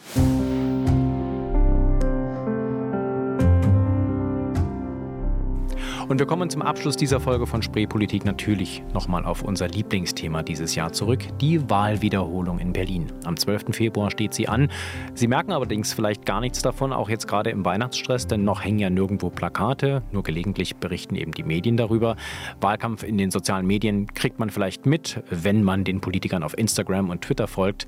Und 6.10 6.18
wir 6.18 6.26
kommen 6.26 6.50
zum 6.50 6.64
Abschluss 6.64 6.98
dieser 6.98 7.20
Folge 7.20 7.46
von 7.46 7.62
Spreepolitik 7.62 8.26
natürlich 8.26 8.82
nochmal 8.96 9.26
auf 9.26 9.44
unser 9.44 9.68
Lieblingsthema 9.68 10.42
dieses 10.42 10.74
Jahr 10.74 10.92
zurück, 10.92 11.20
die 11.40 11.70
Wahlwiederholung 11.70 12.58
in 12.58 12.74
Berlin. 12.74 13.12
Am 13.26 13.38
12. 13.38 13.66
Februar 13.76 14.10
steht 14.10 14.34
sie 14.34 14.48
an. 14.48 14.72
Sie 15.14 15.28
merken 15.28 15.52
allerdings 15.52 15.94
vielleicht 15.94 16.26
gar 16.26 16.42
nichts 16.42 16.64
davon, 16.64 16.94
auch 16.94 17.10
jetzt 17.10 17.28
gerade 17.28 17.52
im 17.52 17.64
Weihnachtsstress, 17.64 18.26
denn 18.26 18.44
noch 18.44 18.64
hängen 18.64 18.80
ja 18.80 18.90
nirgendwo 18.90 19.30
Plakate, 19.30 20.02
nur 20.12 20.24
gelegentlich 20.24 20.78
berichten 20.78 21.14
eben 21.14 21.32
die 21.32 21.44
Medien 21.44 21.78
darüber. 21.78 22.16
Wahlkampf 22.60 23.04
in 23.04 23.20
den 23.20 23.30
sozialen 23.30 23.68
Medien 23.68 24.08
kriegt 24.08 24.40
man 24.40 24.50
vielleicht 24.50 24.88
mit, 24.88 25.22
wenn 25.30 25.62
man 25.62 25.84
den 25.84 26.02
Politikern 26.02 26.42
auf 26.42 26.58
Instagram 26.58 27.12
und 27.12 27.22
Twitter 27.22 27.48
folgt. 27.48 27.86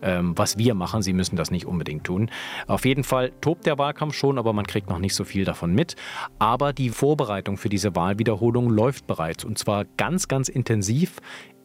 Ähm, 0.00 0.32
was 0.38 0.56
wir 0.56 0.74
machen, 0.74 1.02
sie 1.02 1.12
müssen 1.12 1.36
das 1.36 1.50
nicht 1.50 1.66
unbedingt 1.66 2.04
tun. 2.04 2.30
Auf 2.66 2.86
jeden 2.86 3.04
Fall 3.04 3.32
tobt 3.42 3.66
der 3.66 3.76
Wahlkampf 3.76 4.14
schon, 4.14 4.38
aber 4.38 4.54
man 4.54 4.66
kriegt 4.66 4.88
noch 4.88 5.00
nicht 5.00 5.14
so 5.14 5.24
viel 5.24 5.44
davon 5.44 5.74
mit. 5.74 5.96
Aber 6.38 6.72
die 6.72 6.88
Vorbereitung 6.88 7.57
für 7.58 7.68
diese 7.68 7.94
Wahlwiederholung 7.94 8.70
läuft 8.70 9.06
bereits 9.06 9.44
und 9.44 9.58
zwar 9.58 9.84
ganz, 9.96 10.28
ganz 10.28 10.48
intensiv 10.48 11.20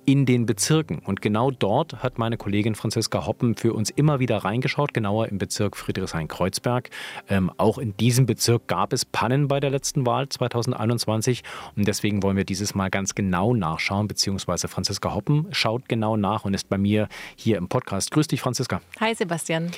in 0.05 0.25
den 0.25 0.45
Bezirken. 0.45 0.99
Und 0.99 1.21
genau 1.21 1.51
dort 1.51 2.03
hat 2.03 2.17
meine 2.17 2.37
Kollegin 2.37 2.75
Franziska 2.75 3.25
Hoppen 3.25 3.55
für 3.55 3.73
uns 3.73 3.89
immer 3.89 4.19
wieder 4.19 4.37
reingeschaut, 4.37 4.93
genauer 4.93 5.27
im 5.29 5.37
Bezirk 5.37 5.77
Friedrichshain-Kreuzberg. 5.77 6.89
Ähm, 7.29 7.51
auch 7.57 7.77
in 7.77 7.95
diesem 7.97 8.25
Bezirk 8.25 8.67
gab 8.67 8.93
es 8.93 9.05
Pannen 9.05 9.47
bei 9.47 9.59
der 9.59 9.69
letzten 9.69 10.05
Wahl 10.05 10.29
2021 10.29 11.43
und 11.75 11.87
deswegen 11.87 12.23
wollen 12.23 12.37
wir 12.37 12.45
dieses 12.45 12.75
Mal 12.75 12.89
ganz 12.89 13.15
genau 13.15 13.53
nachschauen, 13.53 14.07
beziehungsweise 14.07 14.67
Franziska 14.67 15.13
Hoppen 15.13 15.47
schaut 15.51 15.87
genau 15.87 16.17
nach 16.17 16.45
und 16.45 16.53
ist 16.53 16.69
bei 16.69 16.77
mir 16.77 17.07
hier 17.35 17.57
im 17.57 17.69
Podcast. 17.69 18.11
Grüß 18.11 18.27
dich, 18.27 18.41
Franziska. 18.41 18.81
Hi, 18.99 19.15
Sebastian. 19.15 19.71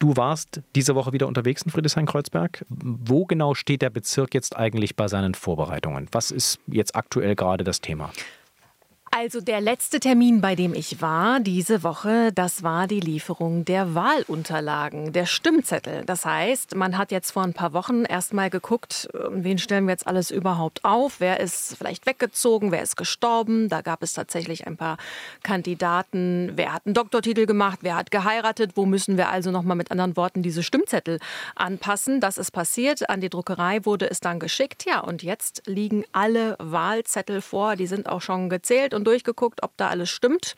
Du 0.00 0.16
warst 0.16 0.62
diese 0.74 0.94
Woche 0.94 1.12
wieder 1.12 1.28
unterwegs 1.28 1.60
in 1.60 1.70
Friedrichshain-Kreuzberg. 1.70 2.64
Wo 2.70 3.26
genau 3.26 3.54
steht 3.54 3.82
der 3.82 3.90
Bezirk 3.90 4.32
jetzt 4.32 4.56
eigentlich 4.56 4.96
bei 4.96 5.08
seinen 5.08 5.34
Vorbereitungen? 5.34 6.08
Was 6.10 6.30
ist 6.30 6.58
jetzt 6.66 6.96
aktuell 6.96 7.36
gerade 7.36 7.64
das 7.64 7.82
Thema? 7.82 8.10
Also 9.22 9.42
der 9.42 9.60
letzte 9.60 10.00
Termin, 10.00 10.40
bei 10.40 10.54
dem 10.54 10.72
ich 10.72 11.02
war 11.02 11.40
diese 11.40 11.82
Woche, 11.82 12.32
das 12.32 12.62
war 12.62 12.86
die 12.86 13.00
Lieferung 13.00 13.66
der 13.66 13.94
Wahlunterlagen, 13.94 15.12
der 15.12 15.26
Stimmzettel. 15.26 16.04
Das 16.06 16.24
heißt, 16.24 16.74
man 16.74 16.96
hat 16.96 17.12
jetzt 17.12 17.32
vor 17.32 17.42
ein 17.42 17.52
paar 17.52 17.74
Wochen 17.74 18.06
erst 18.06 18.32
mal 18.32 18.48
geguckt, 18.48 19.10
wen 19.28 19.58
stellen 19.58 19.84
wir 19.84 19.90
jetzt 19.90 20.06
alles 20.06 20.30
überhaupt 20.30 20.86
auf, 20.86 21.16
wer 21.18 21.38
ist 21.38 21.76
vielleicht 21.76 22.06
weggezogen, 22.06 22.72
wer 22.72 22.80
ist 22.80 22.96
gestorben. 22.96 23.68
Da 23.68 23.82
gab 23.82 24.02
es 24.02 24.14
tatsächlich 24.14 24.66
ein 24.66 24.78
paar 24.78 24.96
Kandidaten, 25.42 26.52
wer 26.54 26.72
hat 26.72 26.86
einen 26.86 26.94
Doktortitel 26.94 27.44
gemacht, 27.44 27.80
wer 27.82 27.96
hat 27.96 28.10
geheiratet, 28.10 28.70
wo 28.74 28.86
müssen 28.86 29.18
wir 29.18 29.28
also 29.28 29.50
noch 29.50 29.64
mal 29.64 29.74
mit 29.74 29.90
anderen 29.90 30.16
Worten 30.16 30.40
diese 30.42 30.62
Stimmzettel 30.62 31.18
anpassen. 31.56 32.20
Das 32.20 32.38
ist 32.38 32.52
passiert, 32.52 33.10
an 33.10 33.20
die 33.20 33.28
Druckerei 33.28 33.84
wurde 33.84 34.10
es 34.10 34.20
dann 34.20 34.40
geschickt. 34.40 34.86
Ja, 34.86 35.00
und 35.00 35.22
jetzt 35.22 35.64
liegen 35.66 36.06
alle 36.12 36.56
Wahlzettel 36.58 37.42
vor, 37.42 37.76
die 37.76 37.86
sind 37.86 38.08
auch 38.08 38.22
schon 38.22 38.48
gezählt 38.48 38.94
und 38.94 39.09
durchgeguckt, 39.10 39.62
ob 39.62 39.76
da 39.76 39.88
alles 39.88 40.08
stimmt. 40.10 40.56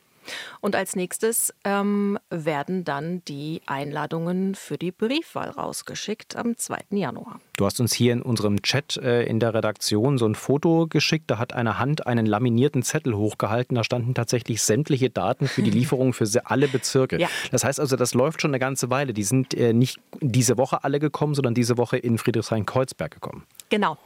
Und 0.61 0.77
als 0.77 0.97
nächstes 0.97 1.53
ähm, 1.65 2.19
werden 2.31 2.85
dann 2.85 3.25
die 3.27 3.63
Einladungen 3.67 4.55
für 4.55 4.79
die 4.79 4.93
Briefwahl 4.93 5.51
rausgeschickt 5.51 6.37
am 6.37 6.57
2. 6.57 6.79
Januar. 6.91 7.41
Du 7.57 7.67
hast 7.67 7.81
uns 7.81 7.93
hier 7.93 8.13
in 8.13 8.23
unserem 8.23 8.63
Chat 8.63 8.97
äh, 8.97 9.25
in 9.25 9.39
der 9.39 9.55
Redaktion 9.55 10.19
so 10.19 10.27
ein 10.27 10.35
Foto 10.35 10.87
geschickt. 10.89 11.31
Da 11.31 11.39
hat 11.39 11.53
eine 11.53 11.79
Hand 11.79 12.07
einen 12.07 12.27
laminierten 12.27 12.83
Zettel 12.83 13.17
hochgehalten. 13.17 13.75
Da 13.75 13.85
standen 13.85 14.15
tatsächlich 14.15 14.63
sämtliche 14.63 15.11
Daten 15.11 15.47
für 15.47 15.63
die 15.63 15.71
Lieferung 15.83 16.13
für 16.13 16.27
alle 16.45 16.69
Bezirke. 16.69 17.21
Ja. 17.21 17.29
Das 17.51 17.65
heißt 17.65 17.79
also, 17.79 17.97
das 17.97 18.15
läuft 18.15 18.41
schon 18.41 18.51
eine 18.51 18.59
ganze 18.59 18.91
Weile. 18.91 19.13
Die 19.13 19.25
sind 19.25 19.55
äh, 19.55 19.73
nicht 19.73 20.01
diese 20.21 20.57
Woche 20.59 20.85
alle 20.85 20.99
gekommen, 20.99 21.35
sondern 21.35 21.55
diese 21.55 21.77
Woche 21.77 21.99
in 21.99 22.19
Friedrichshain-Kreuzberg 22.19 23.13
gekommen. 23.13 23.45
Genau. 23.69 23.97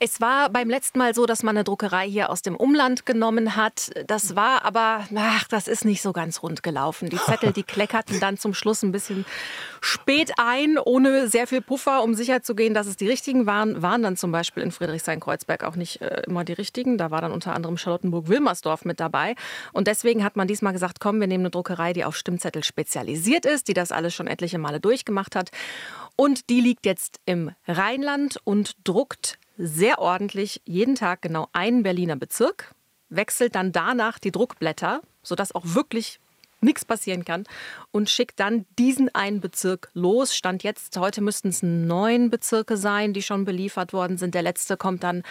Es 0.00 0.20
war 0.20 0.50
beim 0.50 0.68
letzten 0.68 0.98
Mal 0.98 1.14
so, 1.14 1.26
dass 1.26 1.42
man 1.42 1.56
eine 1.56 1.64
Druckerei 1.64 2.08
hier 2.08 2.30
aus 2.30 2.42
dem 2.42 2.56
Umland 2.56 3.06
genommen 3.06 3.54
hat. 3.54 3.90
Das 4.06 4.34
war 4.34 4.64
aber, 4.64 5.06
ach, 5.14 5.46
das 5.54 5.68
ist 5.68 5.84
nicht 5.84 6.02
so 6.02 6.12
ganz 6.12 6.42
rund 6.42 6.64
gelaufen. 6.64 7.08
Die 7.08 7.16
Zettel, 7.16 7.52
die 7.52 7.62
kleckerten 7.62 8.18
dann 8.18 8.36
zum 8.36 8.54
Schluss 8.54 8.82
ein 8.82 8.90
bisschen 8.90 9.24
spät 9.80 10.32
ein, 10.36 10.78
ohne 10.78 11.28
sehr 11.28 11.46
viel 11.46 11.60
Puffer, 11.60 12.02
um 12.02 12.14
sicherzugehen, 12.14 12.74
dass 12.74 12.88
es 12.88 12.96
die 12.96 13.06
richtigen 13.06 13.46
waren. 13.46 13.80
Waren 13.80 14.02
dann 14.02 14.16
zum 14.16 14.32
Beispiel 14.32 14.64
in 14.64 14.72
Friedrichshain-Kreuzberg 14.72 15.62
auch 15.62 15.76
nicht 15.76 16.02
äh, 16.02 16.22
immer 16.26 16.42
die 16.42 16.54
richtigen. 16.54 16.98
Da 16.98 17.12
war 17.12 17.20
dann 17.20 17.30
unter 17.30 17.54
anderem 17.54 17.76
Charlottenburg-Wilmersdorf 17.76 18.84
mit 18.84 18.98
dabei. 18.98 19.36
Und 19.72 19.86
deswegen 19.86 20.24
hat 20.24 20.34
man 20.34 20.48
diesmal 20.48 20.72
gesagt, 20.72 20.98
komm, 20.98 21.20
wir 21.20 21.28
nehmen 21.28 21.44
eine 21.44 21.50
Druckerei, 21.50 21.92
die 21.92 22.04
auf 22.04 22.16
Stimmzettel 22.16 22.64
spezialisiert 22.64 23.46
ist, 23.46 23.68
die 23.68 23.74
das 23.74 23.92
alles 23.92 24.12
schon 24.12 24.26
etliche 24.26 24.58
Male 24.58 24.80
durchgemacht 24.80 25.36
hat. 25.36 25.50
Und 26.16 26.50
die 26.50 26.60
liegt 26.60 26.84
jetzt 26.84 27.20
im 27.26 27.52
Rheinland 27.68 28.40
und 28.42 28.76
druckt 28.82 29.38
sehr 29.56 30.00
ordentlich 30.00 30.62
jeden 30.64 30.96
Tag 30.96 31.22
genau 31.22 31.48
einen 31.52 31.84
Berliner 31.84 32.16
Bezirk, 32.16 32.73
wechselt 33.16 33.54
dann 33.54 33.72
danach 33.72 34.18
die 34.18 34.32
Druckblätter, 34.32 35.00
sodass 35.22 35.54
auch 35.54 35.64
wirklich 35.64 36.20
nichts 36.64 36.84
passieren 36.84 37.24
kann 37.24 37.44
und 37.92 38.10
schickt 38.10 38.40
dann 38.40 38.64
diesen 38.78 39.14
einen 39.14 39.40
Bezirk 39.40 39.90
los. 39.94 40.34
Stand 40.34 40.64
jetzt, 40.64 40.96
heute 40.96 41.20
müssten 41.20 41.48
es 41.48 41.62
neun 41.62 42.30
Bezirke 42.30 42.76
sein, 42.76 43.12
die 43.12 43.22
schon 43.22 43.44
beliefert 43.44 43.92
worden 43.92 44.16
sind. 44.16 44.34
Der 44.34 44.42
letzte 44.42 44.76
kommt 44.76 45.04
dann 45.04 45.22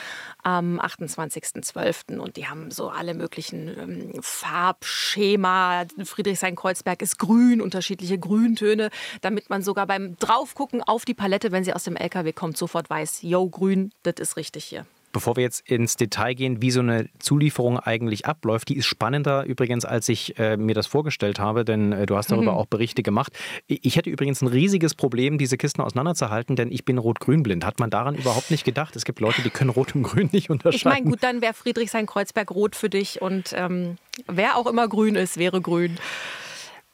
am 0.44 0.80
28.12. 0.80 2.20
und 2.20 2.38
die 2.38 2.48
haben 2.48 2.72
so 2.72 2.90
alle 2.90 3.14
möglichen 3.14 3.68
ähm, 3.68 4.22
Farbschema. 4.22 5.86
Friedrichshain-Kreuzberg 6.04 7.02
ist 7.02 7.20
grün, 7.20 7.62
unterschiedliche 7.62 8.18
Grüntöne, 8.18 8.90
damit 9.22 9.50
man 9.50 9.62
sogar 9.64 9.88
beim 9.88 10.18
Draufgucken 10.18 10.82
auf 10.84 11.04
die 11.04 11.14
Palette, 11.14 11.52
wenn 11.52 11.64
sie 11.64 11.74
aus 11.74 11.84
dem 11.84 11.96
LKW 11.96 12.32
kommt, 12.32 12.58
sofort 12.58 12.90
weiß, 12.90 13.24
yo, 13.24 13.50
grün, 13.50 13.92
das 14.04 14.16
ist 14.20 14.38
richtig 14.38 14.66
hier. 14.66 14.86
Bevor 15.14 15.38
wir 15.38 15.44
jetzt 15.44 15.70
ins 15.70 15.96
Detail 15.96 16.34
gehen, 16.34 16.62
wie 16.62 16.72
so 16.72 16.82
eine 16.82 17.08
Zulieferung 17.20 17.80
eigentlich 17.80 18.26
abläuft, 18.26 18.70
die 18.70 18.76
ist 18.76 18.88
spannender 18.88 19.46
übrigens, 19.46 19.86
als 19.86 20.10
ich 20.10 20.38
äh, 20.40 20.58
mir 20.58 20.74
das 20.74 20.88
vorgestellt 20.88 21.40
habe, 21.40 21.64
denn 21.64 21.94
äh, 21.94 22.06
du 22.06 22.18
hast 22.18 22.32
darüber 22.32 22.52
mhm. 22.54 22.58
auch 22.58 22.66
Berichte 22.66 23.04
gemacht. 23.04 23.32
Ich 23.68 23.96
hätte 23.96 24.10
übrigens 24.10 24.42
ein 24.42 24.48
riesiges 24.48 24.96
Problem, 24.96 25.38
diese 25.38 25.56
Kisten 25.56 25.82
auseinanderzuhalten, 25.82 26.56
denn 26.56 26.72
ich 26.72 26.84
bin 26.84 26.98
rot-grün 26.98 27.44
blind. 27.44 27.64
Hat 27.66 27.80
man 27.80 27.92
daran 27.92 28.16
überhaupt 28.16 28.52
nicht 28.52 28.66
gedacht? 28.66 28.96
Es 28.96 29.06
gibt 29.06 29.20
Leute, 29.20 29.44
die 29.44 29.52
können 29.52 29.70
rot 29.70 29.96
und 29.96 30.04
grün 30.04 30.30
nicht 30.34 30.50
unterscheiden. 30.50 30.78
Ich 30.78 30.86
meine, 30.86 31.10
gut, 31.10 31.24
dann 31.24 31.42
wäre 31.42 31.54
Friedrichshain-Kreuzberg 31.54 32.50
rot 32.52 32.76
für 32.76 32.90
dich 32.90 33.22
und 33.22 33.54
ähm, 33.56 33.98
wer 34.28 34.58
auch 34.58 34.66
immer 34.66 34.88
grün 34.88 35.16
ist, 35.16 35.38
wäre 35.38 35.62
grün. 35.62 36.00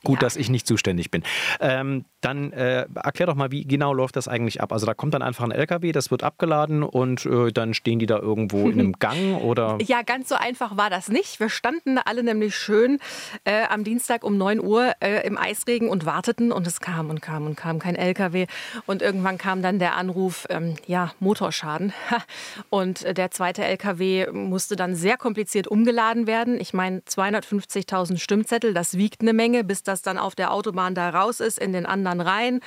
Gut, 0.04 0.18
ja. 0.18 0.20
dass 0.22 0.38
ich 0.38 0.50
nicht 0.50 0.66
zuständig 0.66 1.12
bin. 1.12 1.24
Ähm, 1.60 2.06
dann 2.22 2.52
äh, 2.52 2.86
erklär 2.96 3.28
doch 3.28 3.36
mal, 3.36 3.52
wie 3.52 3.66
genau 3.66 3.94
läuft 3.94 4.16
das 4.16 4.28
eigentlich 4.28 4.62
ab? 4.62 4.74
Also 4.74 4.86
da 4.86 4.94
kommt 4.94 5.14
dann 5.14 5.22
einfach 5.22 5.44
ein 5.44 5.52
LKW, 5.52 5.92
das 5.92 6.12
wird 6.12 6.24
abgeladen 6.24 6.84
und 6.84 7.26
äh, 7.26 7.52
dann 7.52 7.74
stehen 7.74 8.00
die 8.00 8.06
da 8.06 8.20
irgendwo 8.20 8.70
in 8.70 8.80
einem 8.80 8.94
Gang 9.00 9.42
oder? 9.42 9.78
Ja, 9.82 10.02
ganz 10.02 10.30
so 10.30 10.36
einfach 10.36 10.76
war 10.78 10.90
das 10.90 11.10
nicht. 11.10 11.40
Wir 11.40 11.50
standen 11.50 11.98
alle 11.98 12.24
nämlich 12.24 12.56
schön 12.56 13.00
äh, 13.46 13.64
am 13.70 13.84
Dienstag 13.84 14.24
um 14.24 14.38
9 14.38 14.60
Uhr 14.60 14.94
äh, 15.00 15.26
im 15.26 15.38
Eisregen 15.38 15.90
und 15.90 16.06
warteten 16.06 16.52
und 16.52 16.68
es 16.68 16.80
kam 16.80 17.10
und 17.10 17.22
kam 17.22 17.46
und 17.46 17.56
kam 17.56 17.80
kein 17.80 17.96
LKW 17.96 18.48
und 18.86 19.02
irgendwann 19.02 19.38
kam 19.38 19.62
dann 19.62 19.80
der 19.80 19.96
Anruf, 19.96 20.46
ähm, 20.50 20.76
ja, 20.86 21.14
Motorschaden 21.20 21.94
und 22.70 23.04
äh, 23.04 23.14
der 23.14 23.32
zweite 23.32 23.64
LKW 23.64 24.32
musste 24.32 24.76
dann 24.76 24.96
sehr 24.96 25.18
kompliziert 25.18 25.68
umgeladen 25.68 26.28
werden. 26.28 26.60
Ich 26.60 26.74
meine, 26.74 27.00
250.000 27.00 28.18
Stimmzettel, 28.18 28.74
das 28.74 28.98
wiegt 28.98 29.22
eine 29.22 29.34
Menge, 29.34 29.64
bis 29.64 29.84
das 29.84 30.02
dann 30.02 30.18
auf 30.18 30.36
der 30.36 30.54
Autobahn 30.54 30.96
da 30.96 31.10
raus 31.10 31.40
ist 31.40 31.60
in 31.60 31.72
den 31.72 31.86
anderen 31.86 32.09
Reihen. 32.22 32.62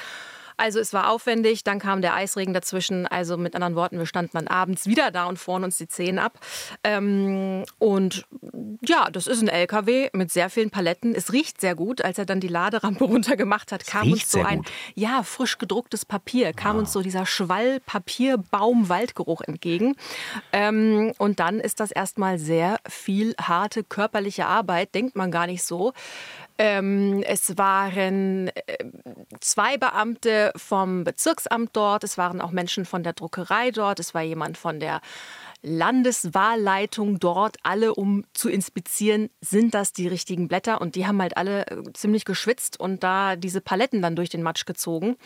Also 0.56 0.78
es 0.78 0.92
war 0.92 1.10
aufwendig, 1.10 1.64
dann 1.64 1.78
kam 1.78 2.02
der 2.02 2.14
Eisregen 2.14 2.54
dazwischen. 2.54 3.06
Also 3.06 3.36
mit 3.36 3.54
anderen 3.54 3.74
Worten, 3.74 3.98
wir 3.98 4.06
standen 4.06 4.32
dann 4.34 4.48
abends 4.48 4.86
wieder 4.86 5.10
da 5.10 5.24
und 5.24 5.38
fuhren 5.38 5.64
uns 5.64 5.76
die 5.76 5.88
Zehen 5.88 6.18
ab. 6.18 6.38
Ähm, 6.84 7.64
und 7.78 8.26
ja, 8.86 9.10
das 9.10 9.26
ist 9.26 9.42
ein 9.42 9.48
LKW 9.48 10.10
mit 10.12 10.30
sehr 10.30 10.50
vielen 10.50 10.70
Paletten. 10.70 11.14
Es 11.14 11.32
riecht 11.32 11.60
sehr 11.60 11.74
gut. 11.74 12.04
Als 12.04 12.18
er 12.18 12.26
dann 12.26 12.40
die 12.40 12.48
Laderampe 12.48 13.04
runtergemacht 13.04 13.72
hat, 13.72 13.86
kam 13.86 14.12
uns 14.12 14.30
so 14.30 14.42
ein 14.42 14.58
gut. 14.58 14.70
ja 14.94 15.22
frisch 15.22 15.58
gedrucktes 15.58 16.04
Papier, 16.04 16.52
kam 16.52 16.76
wow. 16.76 16.82
uns 16.82 16.92
so 16.92 17.02
dieser 17.02 17.26
Schwall 17.26 17.80
Papier 17.80 18.38
Baum 18.38 18.88
Waldgeruch 18.88 19.40
entgegen. 19.42 19.96
Ähm, 20.52 21.12
und 21.18 21.40
dann 21.40 21.60
ist 21.60 21.80
das 21.80 21.90
erstmal 21.90 22.38
sehr 22.38 22.78
viel 22.88 23.34
harte 23.40 23.82
körperliche 23.84 24.46
Arbeit, 24.46 24.94
denkt 24.94 25.16
man 25.16 25.30
gar 25.30 25.46
nicht 25.46 25.62
so. 25.64 25.92
Ähm, 26.64 27.24
es 27.26 27.58
waren 27.58 28.46
äh, 28.46 28.84
zwei 29.40 29.76
Beamte 29.78 30.52
vom 30.54 31.02
Bezirksamt 31.02 31.70
dort, 31.72 32.04
es 32.04 32.16
waren 32.18 32.40
auch 32.40 32.52
Menschen 32.52 32.84
von 32.84 33.02
der 33.02 33.14
Druckerei 33.14 33.72
dort, 33.72 33.98
es 33.98 34.14
war 34.14 34.22
jemand 34.22 34.56
von 34.56 34.78
der 34.78 35.00
Landeswahlleitung 35.62 37.18
dort, 37.18 37.56
alle 37.64 37.96
um 37.96 38.24
zu 38.32 38.48
inspizieren, 38.48 39.28
sind 39.40 39.74
das 39.74 39.92
die 39.92 40.06
richtigen 40.06 40.46
Blätter? 40.46 40.80
Und 40.80 40.94
die 40.94 41.04
haben 41.04 41.20
halt 41.20 41.36
alle 41.36 41.66
äh, 41.66 41.82
ziemlich 41.94 42.24
geschwitzt 42.24 42.78
und 42.78 43.02
da 43.02 43.34
diese 43.34 43.60
Paletten 43.60 44.00
dann 44.00 44.14
durch 44.14 44.28
den 44.28 44.44
Matsch 44.44 44.64
gezogen 44.64 45.16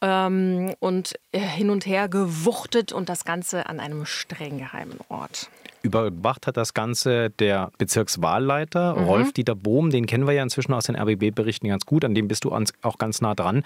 ähm, 0.00 0.74
und 0.78 1.12
äh, 1.32 1.40
hin 1.40 1.68
und 1.68 1.84
her 1.84 2.08
gewuchtet 2.08 2.90
und 2.90 3.10
das 3.10 3.26
Ganze 3.26 3.66
an 3.66 3.80
einem 3.80 4.06
streng 4.06 4.56
geheimen 4.56 4.98
Ort. 5.10 5.50
Überwacht 5.82 6.46
hat 6.46 6.56
das 6.56 6.74
Ganze 6.74 7.30
der 7.30 7.70
Bezirkswahlleiter 7.78 8.96
mhm. 8.96 9.04
Rolf 9.04 9.32
Dieter 9.32 9.54
Bohm. 9.54 9.90
Den 9.90 10.06
kennen 10.06 10.26
wir 10.26 10.34
ja 10.34 10.42
inzwischen 10.42 10.72
aus 10.72 10.84
den 10.84 10.96
RBB-Berichten 10.96 11.68
ganz 11.68 11.86
gut. 11.86 12.04
An 12.04 12.14
dem 12.14 12.28
bist 12.28 12.44
du 12.44 12.52
auch 12.82 12.98
ganz 12.98 13.20
nah 13.20 13.34
dran. 13.34 13.62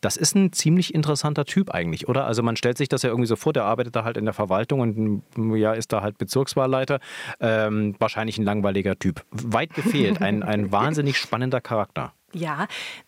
Das 0.00 0.16
ist 0.16 0.34
ein 0.34 0.52
ziemlich 0.52 0.94
interessanter 0.94 1.44
Typ 1.44 1.70
eigentlich, 1.70 2.08
oder? 2.08 2.26
Also 2.26 2.42
man 2.42 2.56
stellt 2.56 2.78
sich 2.78 2.88
das 2.88 3.02
ja 3.02 3.10
irgendwie 3.10 3.26
so 3.26 3.36
vor, 3.36 3.52
der 3.52 3.64
arbeitet 3.64 3.96
da 3.96 4.04
halt 4.04 4.16
in 4.16 4.24
der 4.24 4.34
Verwaltung 4.34 4.80
und 4.80 5.56
ja, 5.56 5.72
ist 5.72 5.92
da 5.92 6.02
halt 6.02 6.18
Bezirkswahlleiter. 6.18 7.00
Ähm, 7.40 7.94
wahrscheinlich 7.98 8.38
ein 8.38 8.44
langweiliger 8.44 8.98
Typ. 8.98 9.24
Weit 9.30 9.74
gefehlt. 9.74 10.22
Ein, 10.22 10.42
ein 10.42 10.72
wahnsinnig 10.72 11.16
spannender 11.16 11.60
Charakter. 11.60 12.12
Ja, 12.32 12.66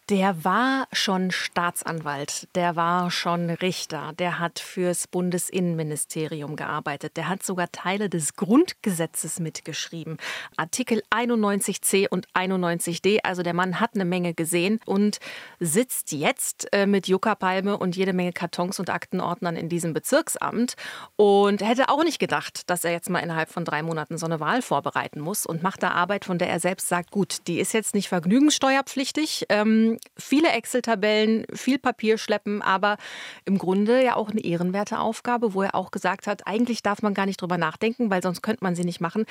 der 0.09 0.43
war 0.43 0.89
schon 0.93 1.33
Staatsanwalt, 1.33 2.49
der 2.55 2.77
war 2.77 3.11
schon 3.11 3.51
Richter, 3.51 4.15
der 4.19 4.39
hat 4.39 4.59
fürs 4.59 5.07
Bundesinnenministerium 5.07 6.57
gearbeitet, 6.57 7.19
der 7.19 7.29
hat 7.29 7.43
sogar 7.43 7.71
Teile 7.71 8.09
des 8.09 8.37
Grundgesetzes 8.37 9.39
mitgeschrieben. 9.39 10.17
Artikel 10.57 11.03
91c 11.11 12.09
und 12.09 12.27
91d, 12.29 13.19
also 13.23 13.43
der 13.43 13.53
Mann 13.53 13.81
hat 13.81 13.91
eine 13.95 14.07
Menge 14.07 14.33
gesehen 14.33 14.81
und 14.87 15.19
sitzt 15.61 16.13
jetzt 16.13 16.73
äh, 16.73 16.87
mit 16.87 17.07
Juckerpalme 17.07 17.77
und 17.77 17.97
jede 17.97 18.15
Menge 18.15 18.33
Kartons 18.33 18.81
und 18.81 18.89
Aktenordnern 18.89 19.57
in 19.57 19.69
diesem 19.69 19.93
Bezirksamt 19.93 20.75
und 21.17 21.61
hätte 21.61 21.91
auch 21.91 22.03
nicht 22.03 22.19
gedacht, 22.19 22.71
dass 22.71 22.85
er 22.85 22.93
jetzt 22.93 23.11
mal 23.11 23.19
innerhalb 23.19 23.51
von 23.51 23.67
drei 23.67 23.83
Monaten 23.83 24.17
so 24.17 24.25
eine 24.25 24.41
Wahl 24.41 24.63
vorbereiten 24.63 25.21
muss 25.21 25.45
und 25.45 25.63
macht 25.63 25.83
da 25.83 25.91
Arbeit, 25.91 26.25
von 26.25 26.39
der 26.39 26.49
er 26.49 26.61
selbst 26.61 26.89
sagt, 26.89 27.11
gut, 27.11 27.47
die 27.47 27.61
ist 27.61 27.75
jetzt 27.75 27.95
nicht 27.95 28.09
vergnügenssteuerpflichtig. 28.09 29.18
Ähm, 29.49 29.99
viele 30.17 30.51
Excel-Tabellen, 30.51 31.45
viel 31.53 31.79
Papier 31.79 32.19
schleppen, 32.19 32.63
aber 32.63 32.97
im 33.45 33.59
Grunde 33.59 34.03
ja 34.03 34.17
auch 34.17 34.31
eine 34.31 34.43
ehrenwerte 34.43 34.99
Aufgabe, 34.99 35.55
wo 35.55 35.63
er 35.63 35.75
auch 35.75 35.91
gesagt 35.91 36.27
hat, 36.27 36.47
eigentlich 36.47 36.83
darf 36.83 37.03
man 37.03 37.15
gar 37.15 37.27
nicht 37.27 37.41
drüber 37.41 37.59
nachdenken, 37.59 38.11
weil 38.11 38.23
sonst 38.23 38.43
könnte 38.43 38.65
man 38.65 38.75
sie 38.75 38.85
nicht 38.85 39.01
machen. 39.01 39.25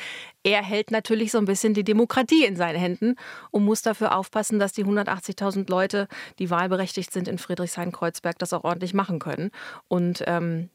Er 0.43 0.63
hält 0.63 0.91
natürlich 0.91 1.31
so 1.31 1.37
ein 1.37 1.45
bisschen 1.45 1.73
die 1.73 1.83
Demokratie 1.83 2.45
in 2.45 2.55
seinen 2.55 2.79
Händen 2.79 3.15
und 3.51 3.65
muss 3.65 3.81
dafür 3.81 4.15
aufpassen, 4.15 4.59
dass 4.59 4.73
die 4.73 4.85
180.000 4.85 5.69
Leute, 5.69 6.07
die 6.39 6.49
wahlberechtigt 6.49 7.11
sind 7.11 7.27
in 7.27 7.37
Friedrichshain-Kreuzberg, 7.37 8.37
das 8.39 8.53
auch 8.53 8.63
ordentlich 8.63 8.93
machen 8.93 9.19
können. 9.19 9.51
Und 9.87 10.23
ähm, 10.27 10.69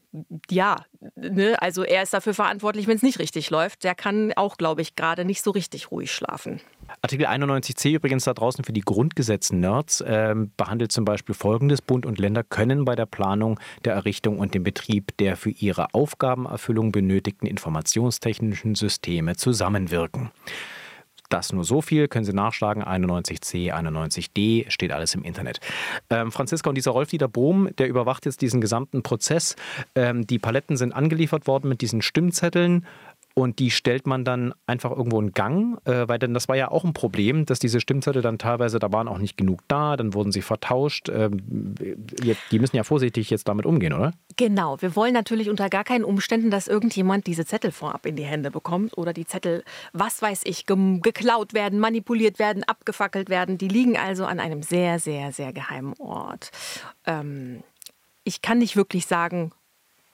ja, 0.49 0.77
ne, 1.15 1.59
also 1.61 1.83
er 1.83 2.03
ist 2.03 2.13
dafür 2.13 2.33
verantwortlich, 2.33 2.87
wenn 2.87 2.97
es 2.97 3.01
nicht 3.01 3.19
richtig 3.19 3.49
läuft. 3.49 3.83
Der 3.83 3.95
kann 3.95 4.31
auch, 4.35 4.57
glaube 4.57 4.81
ich, 4.81 4.95
gerade 4.95 5.25
nicht 5.25 5.41
so 5.41 5.51
richtig 5.51 5.91
ruhig 5.91 6.11
schlafen. 6.11 6.61
Artikel 7.01 7.25
91c 7.25 7.95
übrigens 7.95 8.25
da 8.25 8.33
draußen 8.33 8.63
für 8.63 8.73
die 8.73 8.81
Grundgesetz-Nerds 8.81 10.01
äh, 10.01 10.35
behandelt 10.57 10.91
zum 10.91 11.05
Beispiel 11.05 11.33
folgendes. 11.33 11.81
Bund 11.81 12.05
und 12.05 12.19
Länder 12.19 12.43
können 12.43 12.85
bei 12.85 12.95
der 12.95 13.05
Planung, 13.05 13.59
der 13.85 13.93
Errichtung 13.93 14.39
und 14.39 14.53
dem 14.53 14.63
Betrieb 14.63 15.17
der 15.17 15.35
für 15.35 15.49
ihre 15.49 15.93
Aufgabenerfüllung 15.93 16.91
benötigten 16.91 17.47
informationstechnischen 17.47 18.75
Systeme 18.75 19.35
zusammenwirken. 19.35 20.31
Das 21.33 21.51
nur 21.51 21.63
so 21.63 21.81
viel, 21.81 22.07
können 22.07 22.25
Sie 22.25 22.31
nachschlagen. 22.31 22.83
91c, 22.83 23.73
91d, 23.73 24.69
steht 24.69 24.91
alles 24.91 25.15
im 25.15 25.23
Internet. 25.23 25.61
Ähm, 26.11 26.31
Franziska 26.31 26.69
und 26.69 26.75
dieser 26.75 26.91
Rolf-Dieter 26.91 27.27
Bohm, 27.27 27.69
der 27.79 27.87
überwacht 27.87 28.27
jetzt 28.27 28.43
diesen 28.43 28.61
gesamten 28.61 29.01
Prozess. 29.01 29.55
Ähm, 29.95 30.27
die 30.27 30.37
Paletten 30.37 30.77
sind 30.77 30.93
angeliefert 30.93 31.47
worden 31.47 31.69
mit 31.69 31.81
diesen 31.81 32.03
Stimmzetteln. 32.03 32.85
Und 33.35 33.57
die 33.57 33.71
stellt 33.71 34.05
man 34.05 34.23
dann 34.23 34.53
einfach 34.67 34.91
irgendwo 34.91 35.19
in 35.19 35.31
Gang, 35.31 35.79
äh, 35.85 36.07
weil 36.07 36.19
dann 36.19 36.35
das 36.35 36.47
war 36.47 36.55
ja 36.55 36.69
auch 36.69 36.83
ein 36.83 36.93
Problem, 36.93 37.45
dass 37.45 37.57
diese 37.57 37.81
Stimmzettel 37.81 38.21
dann 38.21 38.37
teilweise, 38.37 38.77
da 38.77 38.91
waren 38.91 39.07
auch 39.07 39.17
nicht 39.17 39.37
genug 39.37 39.61
da, 39.67 39.97
dann 39.97 40.13
wurden 40.13 40.31
sie 40.31 40.43
vertauscht. 40.43 41.09
Ähm, 41.09 41.41
die 42.51 42.59
müssen 42.59 42.75
ja 42.75 42.83
vorsichtig 42.83 43.31
jetzt 43.31 43.47
damit 43.47 43.65
umgehen, 43.65 43.93
oder? 43.93 44.11
Genau, 44.37 44.79
wir 44.81 44.95
wollen 44.95 45.13
natürlich 45.13 45.49
unter 45.49 45.69
gar 45.69 45.83
keinen 45.83 46.03
Umständen, 46.03 46.51
dass 46.51 46.67
irgendjemand 46.67 47.25
diese 47.25 47.45
Zettel 47.45 47.71
vorab 47.71 48.05
in 48.05 48.15
die 48.15 48.23
Hände 48.23 48.51
bekommt 48.51 48.95
oder 48.97 49.13
die 49.13 49.25
Zettel, 49.25 49.63
was 49.93 50.21
weiß 50.21 50.41
ich, 50.45 50.67
geklaut 50.67 51.55
werden, 51.55 51.79
manipuliert 51.79 52.37
werden, 52.37 52.63
abgefackelt 52.63 53.29
werden. 53.29 53.57
Die 53.57 53.67
liegen 53.67 53.97
also 53.97 54.25
an 54.25 54.39
einem 54.39 54.61
sehr, 54.61 54.99
sehr, 54.99 55.31
sehr 55.31 55.53
geheimen 55.53 55.93
Ort. 55.97 56.51
Ähm, 57.05 57.63
ich 58.23 58.43
kann 58.43 58.59
nicht 58.59 58.75
wirklich 58.75 59.07
sagen, 59.07 59.51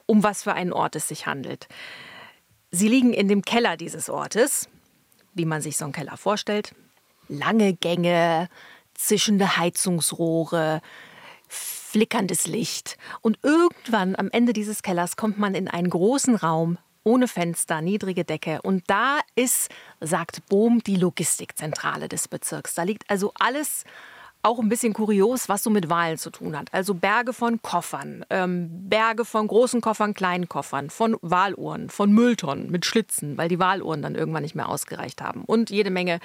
um 0.06 0.24
was 0.24 0.44
für 0.44 0.54
einen 0.54 0.74
Ort 0.74 0.96
es 0.96 1.08
sich 1.08 1.28
handelt. 1.28 1.68
Sie 2.72 2.88
liegen 2.88 3.14
in 3.14 3.28
dem 3.28 3.42
Keller 3.42 3.78
dieses 3.78 4.10
Ortes, 4.10 4.70
wie 5.34 5.46
man 5.46 5.62
sich 5.62 5.78
so 5.78 5.86
einen 5.86 5.94
Keller 5.94 6.18
vorstellt. 6.18 6.76
Lange 7.28 7.74
Gänge, 7.74 8.48
zischende 8.94 9.58
Heizungsrohre, 9.58 10.82
flickerndes 11.48 12.46
Licht. 12.46 12.98
Und 13.22 13.40
irgendwann 13.42 14.16
am 14.16 14.30
Ende 14.32 14.54
dieses 14.54 14.84
Kellers 14.84 15.16
kommt 15.16 15.40
man 15.40 15.56
in 15.56 15.68
einen 15.68 15.90
großen 15.90 16.36
Raum 16.36 16.78
ohne 17.04 17.28
Fenster, 17.28 17.82
niedrige 17.82 18.24
Decke. 18.24 18.62
Und 18.62 18.84
da 18.88 19.20
ist, 19.36 19.70
sagt 20.00 20.46
Bohm, 20.48 20.84
die 20.84 20.98
Logistikzentrale 20.98 22.08
des 22.08 22.28
Bezirks. 22.28 22.76
Da 22.76 22.84
liegt 22.84 23.10
also 23.10 23.32
alles 23.40 23.84
auch 24.42 24.60
ein 24.60 24.70
bisschen 24.70 24.94
kurios, 24.94 25.50
was 25.50 25.64
so 25.64 25.70
mit 25.70 25.90
Wahlen 25.90 26.18
zu 26.18 26.30
tun 26.30 26.58
hat. 26.58 26.74
Also 26.74 26.94
Berge 26.94 27.34
von 27.34 27.62
Koffern, 27.62 28.26
ähm, 28.30 28.70
Berge 28.90 29.26
von 29.26 29.48
großen 29.48 29.82
Koffern, 29.82 30.14
kleinen 30.14 30.48
Koffern, 30.48 30.90
von 30.90 31.18
Wahluhren, 31.22 31.90
von 31.90 32.12
Mülltonnen 32.12 32.72
mit 32.72 32.86
Schlitzen, 32.86 33.38
weil 33.38 33.50
die 33.50 33.60
Wahluhren 33.60 34.02
dann 34.02 34.16
irgendwann 34.16 34.44
nicht 34.44 34.56
mehr 34.56 34.70
ausgereicht 34.70 35.22
haben. 35.22 35.44
Und 35.46 35.70
jede 35.70 35.90
Menge 35.90 36.20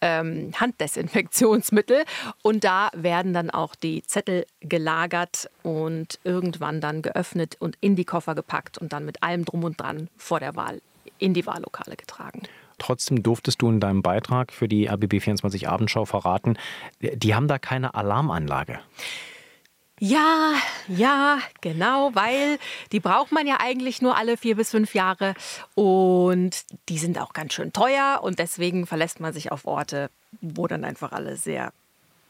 ähm, 0.00 0.52
Handdesinfektionsmittel. 0.58 2.04
Und 2.42 2.64
da 2.64 2.90
werden 2.94 3.32
dann 3.32 3.50
auch 3.50 3.74
die 3.74 4.02
Zettel 4.02 4.46
gelagert 4.60 5.50
und 5.62 6.18
irgendwann 6.24 6.80
dann 6.80 7.02
geöffnet 7.02 7.56
und 7.58 7.76
in 7.80 7.96
die 7.96 8.04
Koffer 8.04 8.34
gepackt 8.34 8.78
und 8.78 8.92
dann 8.92 9.04
mit 9.04 9.22
allem 9.22 9.44
drum 9.44 9.64
und 9.64 9.80
dran 9.80 10.08
vor 10.16 10.40
der 10.40 10.56
Wahl 10.56 10.82
in 11.18 11.34
die 11.34 11.46
Wahllokale 11.46 11.96
getragen. 11.96 12.42
Trotzdem 12.78 13.22
durftest 13.22 13.62
du 13.62 13.68
in 13.68 13.80
deinem 13.80 14.02
Beitrag 14.02 14.52
für 14.52 14.68
die 14.68 14.90
RBB24 14.90 15.66
Abendschau 15.66 16.04
verraten, 16.04 16.58
die 17.00 17.34
haben 17.34 17.48
da 17.48 17.58
keine 17.58 17.94
Alarmanlage. 17.94 18.80
Ja, 19.98 20.52
ja, 20.88 21.38
genau, 21.62 22.10
weil 22.12 22.58
die 22.92 23.00
braucht 23.00 23.32
man 23.32 23.46
ja 23.46 23.60
eigentlich 23.60 24.02
nur 24.02 24.18
alle 24.18 24.36
vier 24.36 24.54
bis 24.54 24.70
fünf 24.70 24.94
Jahre 24.94 25.34
und 25.74 26.64
die 26.90 26.98
sind 26.98 27.18
auch 27.18 27.32
ganz 27.32 27.54
schön 27.54 27.72
teuer 27.72 28.20
und 28.22 28.38
deswegen 28.38 28.86
verlässt 28.86 29.20
man 29.20 29.32
sich 29.32 29.52
auf 29.52 29.64
Orte, 29.64 30.10
wo 30.42 30.66
dann 30.66 30.84
einfach 30.84 31.12
alle 31.12 31.36
sehr 31.36 31.72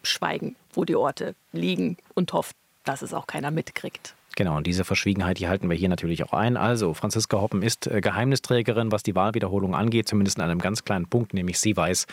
schweigen, 0.05 0.55
wo 0.75 0.85
die 0.85 0.95
Orte 0.95 1.35
liegen 1.51 1.97
und 2.15 2.33
hofft, 2.33 2.55
dass 2.87 3.03
es 3.03 3.13
auch 3.13 3.27
keiner 3.27 3.51
mitkriegt. 3.51 4.15
Genau, 4.37 4.59
und 4.59 4.67
diese 4.67 4.85
Verschwiegenheit, 4.85 5.39
die 5.39 5.49
halten 5.49 5.71
wir 5.71 5.77
hier 5.77 5.89
natürlich 5.89 6.23
auch 6.23 6.35
ein. 6.35 6.59
Also, 6.59 6.93
Franziska 6.93 7.41
Hoppen 7.41 7.63
ist 7.63 7.87
äh, 7.87 8.03
Geheimnisträgerin, 8.03 8.93
was 8.93 9.03
die 9.03 9.15
Wahlwiederholung 9.15 9.75
angeht, 9.75 10.09
zumindest 10.09 10.37
in 10.37 10.45
einem 10.45 10.59
ganz 10.59 10.85
kleinen 10.85 11.07
Punkt, 11.07 11.33
nämlich 11.33 11.59
sie 11.59 11.75
weiß, 11.75 12.07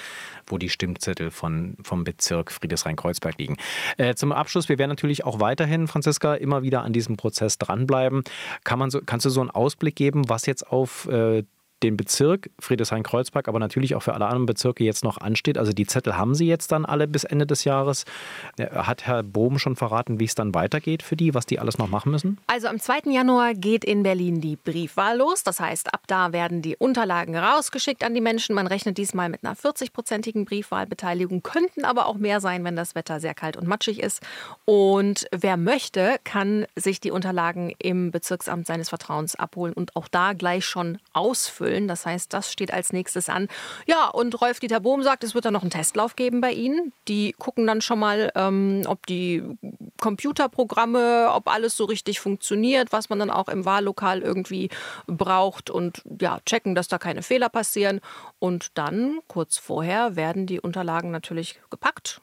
wo 0.48 0.58
die 0.58 0.70
Stimmzettel 0.70 1.32
von, 1.32 1.76
vom 1.84 2.06
Bezirk 2.06 2.54
Friedrichshain-Kreuzberg 2.54 3.38
liegen. 3.38 3.58
Äh, 3.98 4.16
zum 4.16 4.32
Abschluss, 4.32 4.70
wir 4.70 4.78
werden 4.78 4.92
natürlich 4.92 5.26
auch 5.26 5.42
weiterhin, 5.42 5.88
Franziska, 5.88 6.36
immer 6.36 6.64
wieder 6.64 6.84
an 6.84 6.94
diesem 6.94 7.18
Prozess 7.18 7.58
dranbleiben. 7.58 8.24
Kann 8.64 8.80
man 8.80 8.90
so, 8.90 9.02
kannst 9.06 9.26
du 9.26 9.30
so 9.30 9.42
einen 9.42 9.50
Ausblick 9.50 9.98
geben, 9.98 10.30
was 10.30 10.46
jetzt 10.46 10.66
auf 10.66 11.10
äh, 11.10 11.44
den 11.82 11.98
Bezirk 11.98 12.50
Friedrichshain-Kreuzberg, 12.60 13.48
aber 13.48 13.60
natürlich 13.60 13.96
auch 13.96 14.02
für 14.02 14.14
alle 14.14 14.26
anderen 14.26 14.46
Bezirke 14.46 14.84
jetzt 14.84 15.04
noch 15.04 15.18
ansteht. 15.18 15.58
Also 15.58 15.74
die 15.74 15.86
Zettel 15.86 16.18
haben 16.18 16.34
Sie 16.34 16.48
jetzt 16.48 16.72
dann 16.72 16.86
alle 16.86 17.08
bis 17.08 17.24
Ende 17.26 17.46
des 17.46 17.66
Jahres. 17.66 18.06
Hat 18.58 19.06
Herr 19.06 19.24
Bohm 19.24 19.60
schon 19.60 19.76
verraten, 19.76 20.20
wie 20.20 20.26
es 20.26 20.36
dann 20.36 20.54
weitergeht 20.56 21.04
für 21.04 21.18
die, 21.18 21.34
was 21.34 21.46
die 21.46 21.60
alles 21.60 21.78
noch 21.78 21.90
machen 21.90 22.12
müssen? 22.12 22.38
Also 22.48 22.68
am 22.68 22.80
2. 22.80 23.12
Januar 23.12 23.54
geht 23.54 23.84
in 23.84 24.04
Berlin 24.04 24.40
die 24.40 24.56
Briefwahl 24.56 25.18
los. 25.18 25.44
Das 25.44 25.60
heißt, 25.60 25.94
ab 25.94 26.04
da 26.08 26.32
werden 26.32 26.62
die 26.62 26.78
Unterlagen 26.78 27.36
rausgeschickt 27.36 28.06
an 28.06 28.14
die 28.14 28.22
Menschen. 28.22 28.56
Man 28.56 28.68
rechnet 28.68 28.98
diesmal 28.98 29.28
mit 29.28 29.44
einer 29.44 29.56
40-prozentigen 29.56 30.46
Briefwahlbeteiligung, 30.46 31.44
könnten 31.44 31.84
aber 31.84 32.06
auch 32.06 32.16
mehr 32.16 32.40
sein, 32.40 32.64
wenn 32.64 32.78
das 32.78 32.96
Wetter 32.96 33.20
sehr 33.20 33.34
kalt 33.34 33.58
und 33.58 33.68
matschig 33.68 34.02
ist. 34.02 34.22
Und 34.64 35.28
wer 35.36 35.58
möchte, 35.58 36.16
kann 36.24 36.66
sich 36.78 37.02
die 37.02 37.12
Unterlagen 37.12 37.74
im 37.78 38.12
Bezirksamt 38.12 38.68
seines 38.68 38.88
Vertrauens 38.88 39.36
abholen 39.36 39.74
und 39.74 39.98
auch 39.98 40.08
da 40.08 40.32
gleich 40.32 40.66
schon 40.66 40.98
ausfüllen 41.12 41.73
erfüllen. 41.74 41.88
Das 41.88 42.06
heißt, 42.06 42.34
das 42.34 42.52
steht 42.52 42.74
als 42.74 42.94
nächstes 42.94 43.30
an. 43.30 43.48
Ja, 43.86 44.08
und 44.10 44.40
Rolf-Dieter 44.40 44.80
Bohm 44.80 45.04
sagt, 45.04 45.24
es 45.24 45.36
wird 45.36 45.46
dann 45.46 45.54
noch 45.54 45.62
einen 45.62 45.72
Testlauf 45.72 46.16
geben 46.16 46.42
bei 46.42 46.52
Ihnen. 46.52 46.94
Die 47.08 47.34
gucken 47.34 47.68
dann 47.68 47.82
schon 47.82 48.00
mal, 48.00 48.32
ähm, 48.36 48.84
ob 48.88 49.06
die 49.08 49.44
Computerprogramme, 50.00 51.30
ob 51.34 51.48
alles 51.48 51.76
so 51.76 51.86
richtig 51.86 52.20
funktioniert, 52.20 52.92
was 52.92 53.10
man 53.10 53.20
dann 53.20 53.30
auch 53.30 53.48
im 53.50 53.66
Wahllokal 53.66 54.22
irgendwie 54.22 54.70
braucht 55.08 55.70
und 55.70 56.02
ja, 56.22 56.40
checken, 56.46 56.76
dass 56.76 56.88
da 56.88 56.98
keine 56.98 57.24
Fehler 57.24 57.50
passieren. 57.50 58.00
Und 58.40 58.78
dann, 58.78 59.20
kurz 59.28 59.58
vorher, 59.58 60.16
werden 60.16 60.46
die 60.46 60.60
Unterlagen 60.60 61.12
natürlich 61.12 61.60
gepackt 61.70 62.22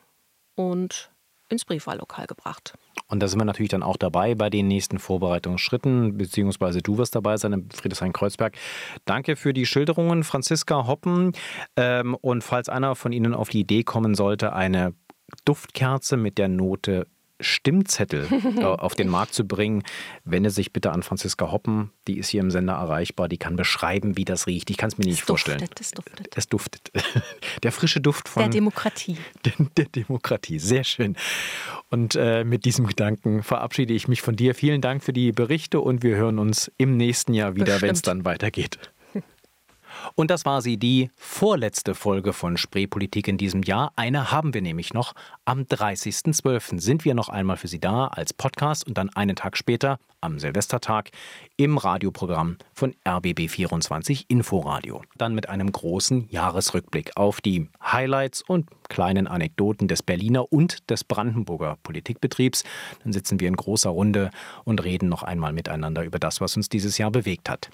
und 0.54 1.10
ins 1.48 1.64
Briefwahllokal 1.64 2.26
gebracht. 2.26 2.74
Und 3.10 3.20
da 3.20 3.28
sind 3.28 3.40
wir 3.40 3.44
natürlich 3.44 3.70
dann 3.70 3.82
auch 3.82 3.96
dabei 3.96 4.34
bei 4.34 4.48
den 4.48 4.68
nächsten 4.68 4.98
Vorbereitungsschritten, 4.98 6.16
beziehungsweise 6.16 6.80
du 6.80 6.96
wirst 6.96 7.14
dabei 7.14 7.36
sein 7.36 7.52
in 7.52 7.68
Friedrichshain-Kreuzberg. 7.70 8.56
Danke 9.04 9.36
für 9.36 9.52
die 9.52 9.66
Schilderungen, 9.66 10.24
Franziska 10.24 10.86
Hoppen. 10.86 11.32
Ähm, 11.76 12.14
und 12.14 12.44
falls 12.44 12.68
einer 12.68 12.94
von 12.94 13.12
Ihnen 13.12 13.34
auf 13.34 13.48
die 13.48 13.60
Idee 13.60 13.82
kommen 13.82 14.14
sollte, 14.14 14.52
eine 14.52 14.94
Duftkerze 15.44 16.16
mit 16.16 16.38
der 16.38 16.48
Note 16.48 17.06
Stimmzettel 17.40 18.26
auf 18.62 18.94
den 18.94 19.08
Markt 19.08 19.34
zu 19.34 19.46
bringen, 19.46 19.82
wende 20.24 20.50
sich 20.50 20.72
bitte 20.72 20.92
an 20.92 21.02
Franziska 21.02 21.50
Hoppen. 21.50 21.90
Die 22.06 22.18
ist 22.18 22.28
hier 22.28 22.40
im 22.40 22.50
Sender 22.50 22.74
erreichbar. 22.74 23.28
Die 23.28 23.38
kann 23.38 23.56
beschreiben, 23.56 24.16
wie 24.16 24.24
das 24.24 24.46
riecht. 24.46 24.70
Ich 24.70 24.76
kann 24.76 24.88
es 24.88 24.98
mir 24.98 25.04
nicht 25.04 25.20
es 25.20 25.26
vorstellen. 25.26 25.60
Duftet, 25.60 25.80
es 25.80 25.90
duftet. 25.90 26.36
Es 26.36 26.48
duftet. 26.48 26.92
Der 27.62 27.72
frische 27.72 28.00
Duft 28.00 28.28
von. 28.28 28.42
Der 28.42 28.50
Demokratie. 28.50 29.16
Der, 29.44 29.52
der 29.76 29.86
Demokratie. 29.86 30.58
Sehr 30.58 30.84
schön. 30.84 31.16
Und 31.88 32.14
äh, 32.14 32.44
mit 32.44 32.64
diesem 32.64 32.86
Gedanken 32.86 33.42
verabschiede 33.42 33.94
ich 33.94 34.08
mich 34.08 34.22
von 34.22 34.36
dir. 34.36 34.54
Vielen 34.54 34.80
Dank 34.80 35.02
für 35.02 35.12
die 35.12 35.32
Berichte 35.32 35.80
und 35.80 36.02
wir 36.02 36.16
hören 36.16 36.38
uns 36.38 36.70
im 36.78 36.96
nächsten 36.96 37.34
Jahr 37.34 37.56
wieder, 37.56 37.80
wenn 37.80 37.92
es 37.92 38.02
dann 38.02 38.24
weitergeht. 38.24 38.78
Und 40.14 40.30
das 40.30 40.44
war 40.44 40.62
sie, 40.62 40.76
die 40.76 41.10
vorletzte 41.16 41.94
Folge 41.94 42.32
von 42.32 42.56
Spreepolitik 42.56 43.28
in 43.28 43.38
diesem 43.38 43.62
Jahr. 43.62 43.92
Eine 43.96 44.30
haben 44.30 44.54
wir 44.54 44.62
nämlich 44.62 44.92
noch. 44.92 45.14
Am 45.44 45.62
30.12. 45.62 46.80
sind 46.80 47.04
wir 47.04 47.14
noch 47.14 47.28
einmal 47.28 47.56
für 47.56 47.68
Sie 47.68 47.80
da 47.80 48.08
als 48.08 48.32
Podcast 48.32 48.86
und 48.86 48.98
dann 48.98 49.10
einen 49.10 49.36
Tag 49.36 49.56
später, 49.56 49.98
am 50.20 50.38
Silvestertag, 50.38 51.10
im 51.56 51.78
Radioprogramm 51.78 52.58
von 52.74 52.94
RBB24 53.06 54.24
Inforadio. 54.28 55.02
Dann 55.16 55.34
mit 55.34 55.48
einem 55.48 55.72
großen 55.72 56.28
Jahresrückblick 56.30 57.12
auf 57.16 57.40
die 57.40 57.68
Highlights 57.82 58.42
und 58.42 58.68
kleinen 58.88 59.26
Anekdoten 59.26 59.88
des 59.88 60.02
Berliner 60.02 60.52
und 60.52 60.90
des 60.90 61.04
Brandenburger 61.04 61.78
Politikbetriebs. 61.82 62.64
Dann 63.02 63.12
sitzen 63.12 63.40
wir 63.40 63.48
in 63.48 63.56
großer 63.56 63.90
Runde 63.90 64.30
und 64.64 64.84
reden 64.84 65.08
noch 65.08 65.22
einmal 65.22 65.52
miteinander 65.52 66.04
über 66.04 66.18
das, 66.18 66.40
was 66.40 66.56
uns 66.56 66.68
dieses 66.68 66.98
Jahr 66.98 67.10
bewegt 67.10 67.48
hat. 67.48 67.70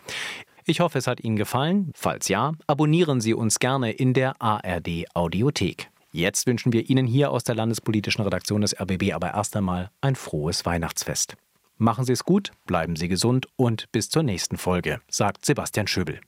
Ich 0.68 0.80
hoffe, 0.80 0.98
es 0.98 1.06
hat 1.06 1.22
Ihnen 1.22 1.36
gefallen. 1.36 1.92
Falls 1.94 2.26
ja, 2.26 2.50
abonnieren 2.66 3.20
Sie 3.20 3.34
uns 3.34 3.60
gerne 3.60 3.92
in 3.92 4.14
der 4.14 4.42
ARD 4.42 5.04
Audiothek. 5.14 5.90
Jetzt 6.10 6.48
wünschen 6.48 6.72
wir 6.72 6.90
Ihnen 6.90 7.06
hier 7.06 7.30
aus 7.30 7.44
der 7.44 7.54
landespolitischen 7.54 8.24
Redaktion 8.24 8.62
des 8.62 8.74
RBB 8.74 9.12
aber 9.12 9.32
erst 9.32 9.54
einmal 9.54 9.90
ein 10.00 10.16
frohes 10.16 10.66
Weihnachtsfest. 10.66 11.36
Machen 11.76 12.04
Sie 12.04 12.12
es 12.12 12.24
gut, 12.24 12.50
bleiben 12.66 12.96
Sie 12.96 13.06
gesund 13.06 13.46
und 13.54 13.92
bis 13.92 14.08
zur 14.08 14.24
nächsten 14.24 14.56
Folge, 14.56 15.00
sagt 15.08 15.46
Sebastian 15.46 15.86
Schöbel. 15.86 16.20